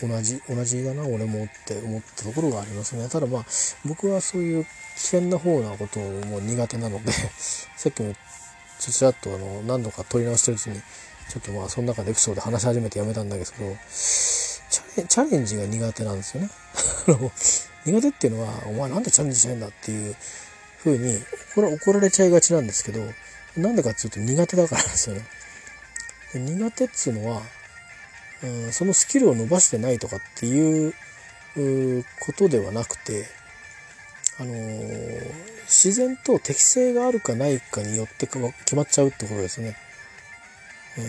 [0.00, 3.44] 同じ同じだな俺もって思ったところがありますねただまあ
[3.84, 7.12] 僕はそういう危険な方なことをもう苦手なので
[7.76, 8.14] さっきも
[8.78, 10.80] ちらっとあの何度か撮り直してるうちに
[11.28, 13.50] ちょっとまあその中でエピソード話し始めてやめたんだけど
[15.08, 16.50] チャレンジが苦手なんですよね
[17.84, 20.16] 苦手っていうのはお前なんでチャレンジしないんだっていう
[20.78, 21.22] ふうに
[21.56, 23.00] 怒られちゃいがちなんですけど
[23.56, 25.24] なんでかっていうと苦手だからですよね。
[26.34, 27.42] 苦手っつうのは、
[28.42, 30.94] うん、そのスキルを伸ばしてないとかっていう
[32.20, 33.26] ことではなくて、
[34.40, 35.32] あのー、
[35.66, 39.76] 自然と適性があるかないかによって決まっちゃうってことですね。
[40.98, 41.04] えー、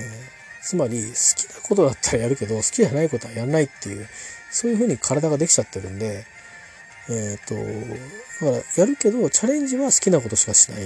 [0.65, 4.07] つまり好きなことだったらやるけど好きじゃないことはやらないっていう
[4.51, 6.25] そういうふうに体ができちゃってるんで、
[7.09, 7.55] えっ、ー、と
[8.45, 10.83] だからやるけどチャレンジは好きなことしかしない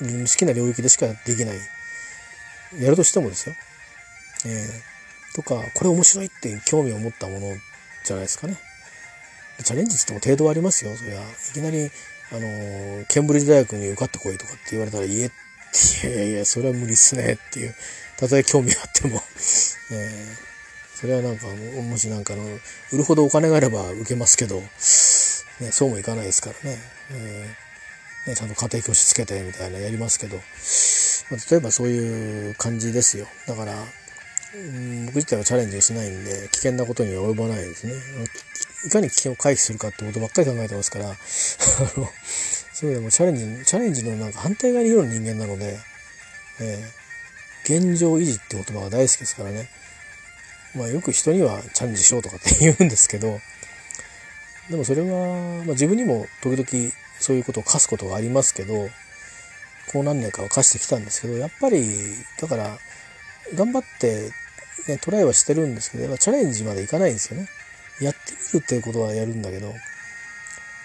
[0.00, 1.56] 好きな領域でしかできない。
[2.80, 3.54] やるとしてもですよ。
[4.46, 7.40] えー、とか、これ面白いって興味を持ったもの
[8.04, 8.56] じゃないですかね。
[9.62, 10.94] チャレンジっても程度はありますよ。
[10.96, 11.90] そりゃ、いきなり、
[12.32, 15.30] あの、ケンブリッジ大学に受かってこいとかって言われたら、いえ、っ
[16.00, 17.74] ていやいや、それは無理っすねっていう、
[18.24, 19.20] たとえ興味あっても、
[19.92, 22.42] えー、それはなんか、もしなんかの、
[22.92, 24.66] 売るほどお金があれば受けますけど、ね、
[25.70, 26.78] そうもいかないですからね。
[27.10, 27.64] えー
[28.30, 30.36] ね、ちゃんと家庭教師つけてみたいなやりますけど、
[31.30, 33.26] まあ、例えばそういう感じですよ。
[33.46, 33.74] だから、
[35.06, 37.92] 僕自体はチャレンジしないんで、危険なことには及ばないですね。
[38.86, 41.16] いかに危険を回避するかってことばっかり考えてますから、あの、
[42.72, 45.78] そういうのもチャレンジ、チャレンジのなんか反対側にいる人間なので、
[46.60, 47.03] えー、
[47.64, 49.68] 現状維持って言葉が大好きですからね。
[50.76, 53.40] まあよく人にはチャレンジしようとかって言うんですけど、
[54.70, 58.88] でもそれは、まあ、自分にも時々そういうことを課すことがありますけど、
[59.92, 61.84] こう何年かは課してきたんですけど、やっぱり、
[62.40, 62.78] だから、
[63.54, 64.30] 頑張って、
[64.88, 67.48] ね、トライはしてるんですけど、やっぱチャレンジまでいかないんですよね。
[68.00, 69.72] やってみるっていうことはやるんだけど、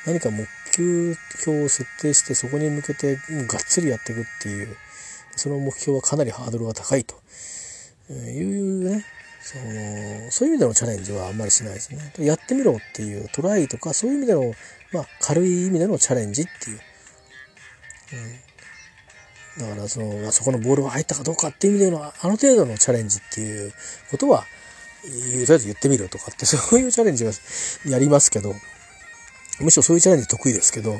[0.06, 4.76] 何か目標を設定してそこに向けてがっつりやっていくっていう、
[5.40, 7.16] その目標はかなりハードルが高いと
[8.14, 9.06] いうね、
[9.42, 12.14] そのそういう意味でのチャレンジはあんまりしないですね。
[12.20, 14.54] やってみろっていうトライとかそういう意味での
[14.92, 16.80] まあ、軽い意味でのチャレンジっていう。
[19.60, 23.74] うん、だからその、あそこのボールが入ったかどうかっていう意味での、あの程度のチャレンジっていう
[24.10, 24.46] ことは、
[25.02, 27.32] とりあえず言ってみるとかって、 そういうチャレンジは
[27.86, 28.56] やりますけど、
[29.60, 30.94] むしろそういうチャレンジ得意ですけど、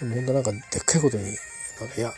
[0.00, 2.14] 本当なんかでっかいことに、なんかいや、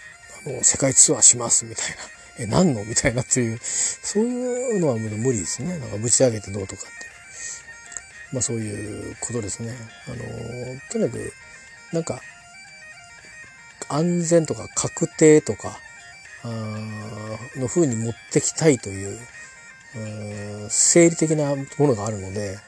[0.47, 1.97] の、世界ツアーしますみたいな。
[2.45, 5.79] え、何のみたいなっていう、そういうのは無理ですね。
[5.79, 6.91] なんかぶち上げてどうとかって。
[8.33, 9.77] まあそういうことですね。
[10.07, 10.17] あの、
[10.91, 11.33] とにかく、
[11.93, 12.23] なんか、
[13.89, 15.79] 安全とか確定とか、
[16.45, 19.21] の風に持ってきたいという、
[19.95, 22.59] う生理的なものがあるので、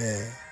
[0.00, 0.47] えー、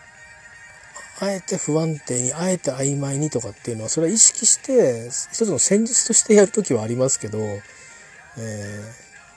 [1.19, 8.93] あえて不安定に、あえて曖昧にとかっていうのは、それは意識して、一つの戦術としてやるときはありますけど、え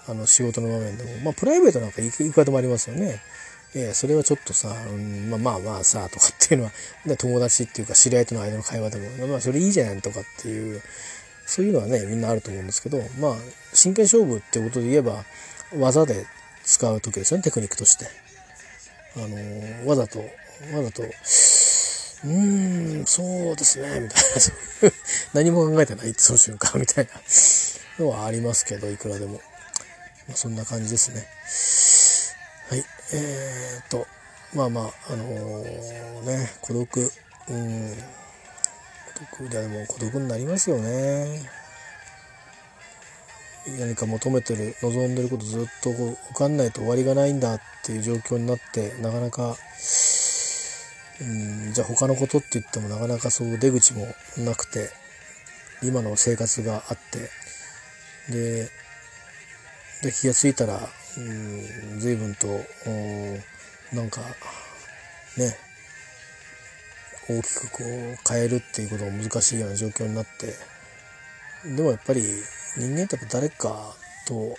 [0.07, 3.21] ー、あの仕事の場面でも、まあプライベートなんかいくらでもありますよね。
[3.75, 6.71] えそれはちょっとさ、うん、まあまあまあさ、とかっていうのは、
[7.05, 10.81] ね友達っていうか知り合いとの間の会話でも、まあそれいいじゃんとかっていう、
[11.49, 13.35] そういうのはね、みんなあると思うんですけど、まあ、
[13.73, 15.23] 真剣勝負ってことで言えば、
[15.75, 16.27] 技で
[16.63, 18.05] 使う時ですよね、テクニックとして。
[19.17, 20.23] あの、わざと、
[20.75, 24.21] わざと、うーん、そうですね、みたい
[24.83, 24.91] な、
[25.33, 29.41] 何も考えてない、その瞬間、みたいなのはありますけど、いくらでも。
[30.27, 31.27] まあ、そんな感じですね。
[32.69, 32.85] はい。
[33.13, 34.05] えー、っと、
[34.53, 37.11] まあまあ、あのー、ね、孤独、
[37.49, 37.93] うん、
[39.37, 41.49] 孤独でも孤独になりますよね。
[43.79, 49.57] 何か求めてる、望んでることずっと分かんないと終わりがないんだっていう状況になって、なかなか、
[51.21, 54.07] うん、じゃあ他のことって言ってもなかなかそう出口も
[54.37, 54.89] なくて、
[55.83, 57.29] 今の生活があって、
[58.31, 58.69] で、
[60.03, 60.79] で気がついたら
[61.17, 62.47] うん、随分と、
[63.93, 64.21] なんか、
[65.37, 65.57] ね、
[67.27, 70.53] 大きくこう変えるっていうことが難しいような状況になって、
[71.75, 72.21] でもやっぱり
[72.77, 73.95] 人間ってやっぱ誰か
[74.27, 74.55] と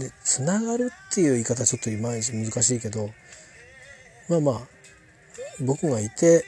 [0.00, 3.10] でつながるっていう言い方ちょっといまいち難しいけど
[4.28, 4.60] まあまあ
[5.60, 6.44] 僕がいて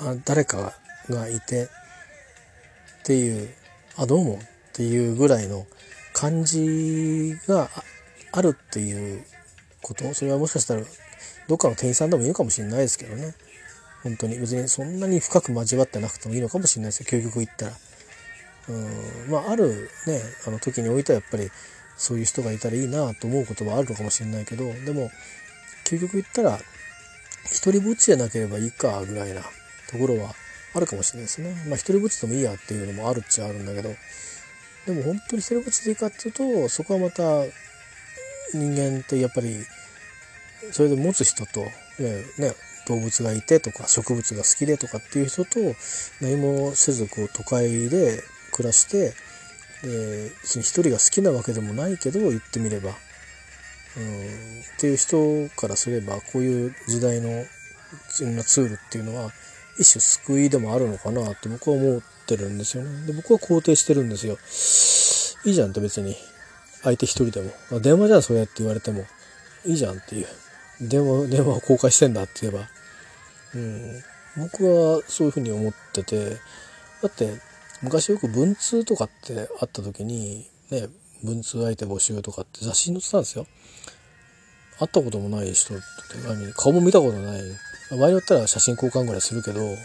[0.00, 0.72] あ誰か
[1.08, 1.68] がいてっ
[3.04, 3.48] ていう
[3.96, 4.38] あどうもっ
[4.72, 5.66] ていうぐらいの
[6.12, 7.68] 感じが
[8.32, 9.24] あるっていう
[9.82, 10.14] こと？
[10.14, 10.82] それはもしかしたら
[11.48, 13.34] どっかの店員さんでもいいのかもしれないですけどね。
[14.02, 14.38] 本当に。
[14.38, 17.72] 別にそんなに深く交わってなくてもいいのかもしれないですよ究極言ったら。
[18.68, 19.30] うん。
[19.30, 21.50] まああるねあの時においてはやっぱり
[21.96, 25.10] そういう人がいたらいいなと思うことはあるのかもしれないけどでも
[25.84, 26.58] 究極言ったら
[27.44, 29.42] 一人ぼっちじゃなければいいかぐらいな
[29.90, 30.34] ところは
[30.74, 31.54] あるかもしれないですね。
[31.66, 33.94] まあ一人ぼっちでもいいやっていうのもあるっちゃあるんだけど
[34.86, 37.22] でも本当に一人ぼっちでいいかっていうとそこはまた
[38.52, 39.64] 人間ってやっぱり
[40.72, 41.60] それで持つ人と
[41.98, 42.54] ねね
[42.86, 45.60] 動物がいてとか植物が好きでとかっていう人と
[46.20, 48.22] 何もせずこう都会で
[48.52, 49.14] 暮らして
[49.82, 52.90] で一人が好きなわけでもないけど言ってみれば、
[53.96, 57.44] うん、っていう人からすればこういう時代のい
[58.20, 59.30] ろんなツールっていうのは
[59.78, 63.06] 一種救いでもあるのかなって僕は思ってるんですよね。
[63.06, 64.38] で僕は肯定してるんですよ。
[65.44, 66.16] いいじゃんって別に
[66.82, 67.80] 相手一人でも。
[67.80, 69.04] 電話じゃんそうやって言われても
[69.64, 70.26] いいじゃんっていう。
[70.80, 72.68] 電話、電話を公開してんだって言えば。
[73.54, 74.02] うん。
[74.36, 76.36] 僕はそういうふうに思ってて、
[77.02, 77.40] だって
[77.82, 80.88] 昔よく文通とかってあった時に、ね、
[81.22, 83.46] 文通相手募集とかって雑誌に載ってたんですよ。
[84.78, 85.82] 会ったこともない人って、
[86.56, 87.42] 顔も見たことない。
[87.90, 89.76] 場合によったら写真交換ぐらいするけど、ね、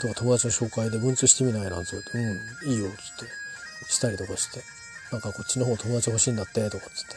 [0.00, 4.60] とか友達の紹介で文通してみないなんて言うと、うん、いいよ、っつって、したりとかして、
[5.12, 7.16] なんかこっちの方友達欲しいんだって、とかっつって。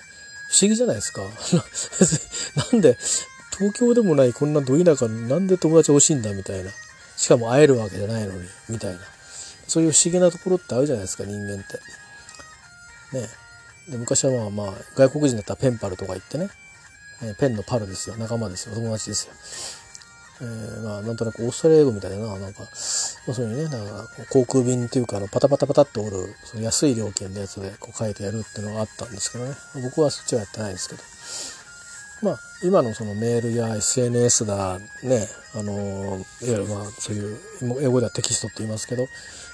[0.50, 1.22] 不思議じゃないですか。
[2.72, 2.98] なんで、
[3.58, 6.72] 東京でもないこんなど田舎なんで友達欲しいんだみたいな。
[7.16, 9.00] しかも会えるわけじゃないのに、みたいな。
[9.68, 11.80] そういう不思議なところってあるじゃないですか人間って。
[13.14, 13.28] ね。
[13.89, 16.49] で昔はまあまあ外国人だったらペンパルとか言ってね、
[17.22, 18.16] え、ペンのパルですよ。
[18.18, 18.76] 仲間ですよ。
[18.76, 19.34] 友達ですよ。
[20.41, 22.18] えー、まあなんとなくオーストラリア語みたいな。
[22.18, 29.53] なんか、まあ、そういうねだから航空便っていうかあのパタパタパタって折るその安い料金のやつでこう書いてやるっていうのがあったんですけどね。
[29.84, 31.03] 僕はそっちはやってないですけど。
[32.24, 35.76] まあ、今のそのメールや SNS だね、あのい
[36.16, 37.38] わゆるまあそういう
[37.82, 39.07] 英語ではテキストって言いますけど、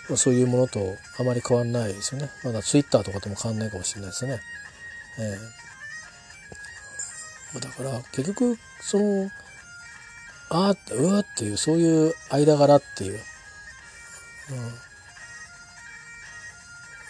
[0.09, 2.29] まあそういうものとあまり変わんないですよね。
[2.43, 4.39] まだツイッターとかとも変わんないかもしれないですね。
[5.19, 9.29] えー、だから結局その
[10.49, 13.19] あーってうわっていうそういう間柄っていう。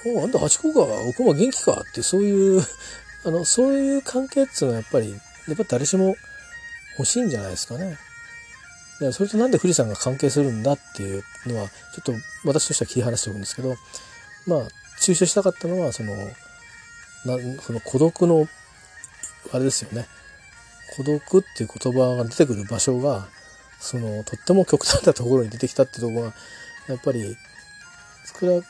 [0.05, 2.61] うん、おあんた八個か僕も元気かってそういう
[3.25, 6.15] あのそういう関係っていうのはやっぱりやっぱ誰しも
[6.97, 7.97] 欲しいんじゃないですかね。
[8.99, 12.13] でそれとなんで富士山が関係するんだっていうのはちょっと
[12.45, 13.75] 私としては切り離しておくんですけど
[14.45, 14.59] まあ
[14.99, 16.15] 抽象したかったのはその
[17.25, 18.47] なその孤独の
[19.53, 20.07] あれですよね。
[20.97, 23.27] 孤独っていう言葉が出てくる場所が
[23.79, 26.33] そのとっても極端なところに出てきたっていうところが
[26.87, 27.35] やっぱり
[28.25, 28.63] それは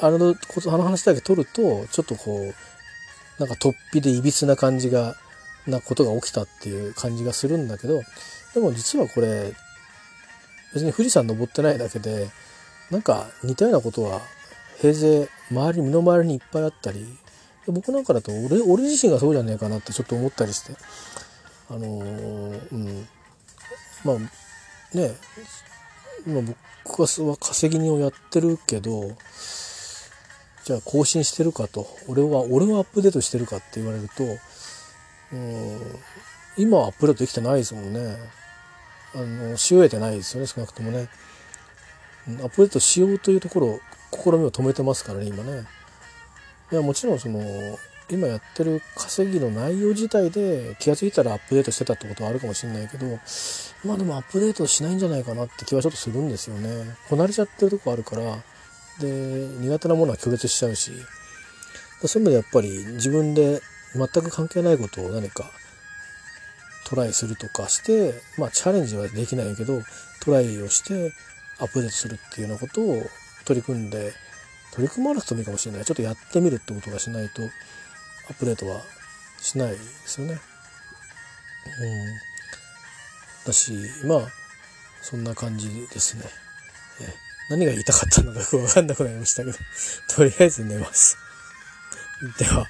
[0.00, 5.14] あのあの話だけ取るとちょっとこうなんか突飛でいびつな感じが
[5.66, 8.02] なことが起きたっていう感じがするんだけど
[8.54, 9.52] でも実はこれ
[10.74, 12.28] 別に富士山登ってないだけで
[12.90, 14.20] なんか似たようなことは
[14.80, 17.06] 平成周り身の回りにいっぱいあったり
[17.66, 20.74] 僕なんかだと俺俺自身がそうじゃねえかなってちょっと思ったりして
[21.70, 23.08] あのー、うん。
[24.04, 24.16] まあ
[24.96, 25.12] ね
[26.26, 26.42] 今
[26.84, 29.12] 僕は稼ぎ人をやってるけど
[30.64, 34.24] じゃあ更新してるかと俺は俺はアップデートしてるかって言われると
[35.32, 35.80] うん
[36.56, 38.16] 今はアップデートできてないですもんね。
[39.14, 41.08] あのし終えてないですよね少なくともね。
[42.26, 43.80] アップデートしようというところを
[44.12, 45.64] 試みを止めてますからね今ね。
[46.70, 47.40] いやもちろんその
[48.10, 53.06] 今やってる稼ぎの内容自体で気が付いたらアップデートしてたってことはあるかもしれないけど
[53.84, 56.96] まあでもアップデートしないんじゃないかなって気はちょっとするんですよね。
[57.08, 58.22] こなれちゃってるとこあるから
[59.00, 59.08] で
[59.60, 60.92] 苦手なものは拒絶しちゃうし。
[62.08, 63.60] そういう意味でやっぱり自分で
[63.94, 65.50] 全く関係ないことを何か
[66.86, 69.82] トライするとかして、まあチャレンジはできないけど、
[70.20, 71.12] トライをして
[71.58, 73.02] アップデートするっていうようなことを
[73.44, 74.12] 取り組んで、
[74.72, 75.84] 取り組まなくてもいいかもしれない。
[75.84, 77.46] ちょっとやってみるってことがしないと、ア
[78.32, 78.80] ップデートは
[79.40, 80.34] しないですよね。
[80.34, 80.38] うん。
[83.46, 83.72] だし、
[84.04, 84.20] まあ、
[85.02, 86.24] そんな感じですね。
[87.50, 89.58] 何が言いたかったのかよくわかんなくなりましたけど、
[90.08, 91.18] とりあえず寝ます。
[92.38, 92.66] では。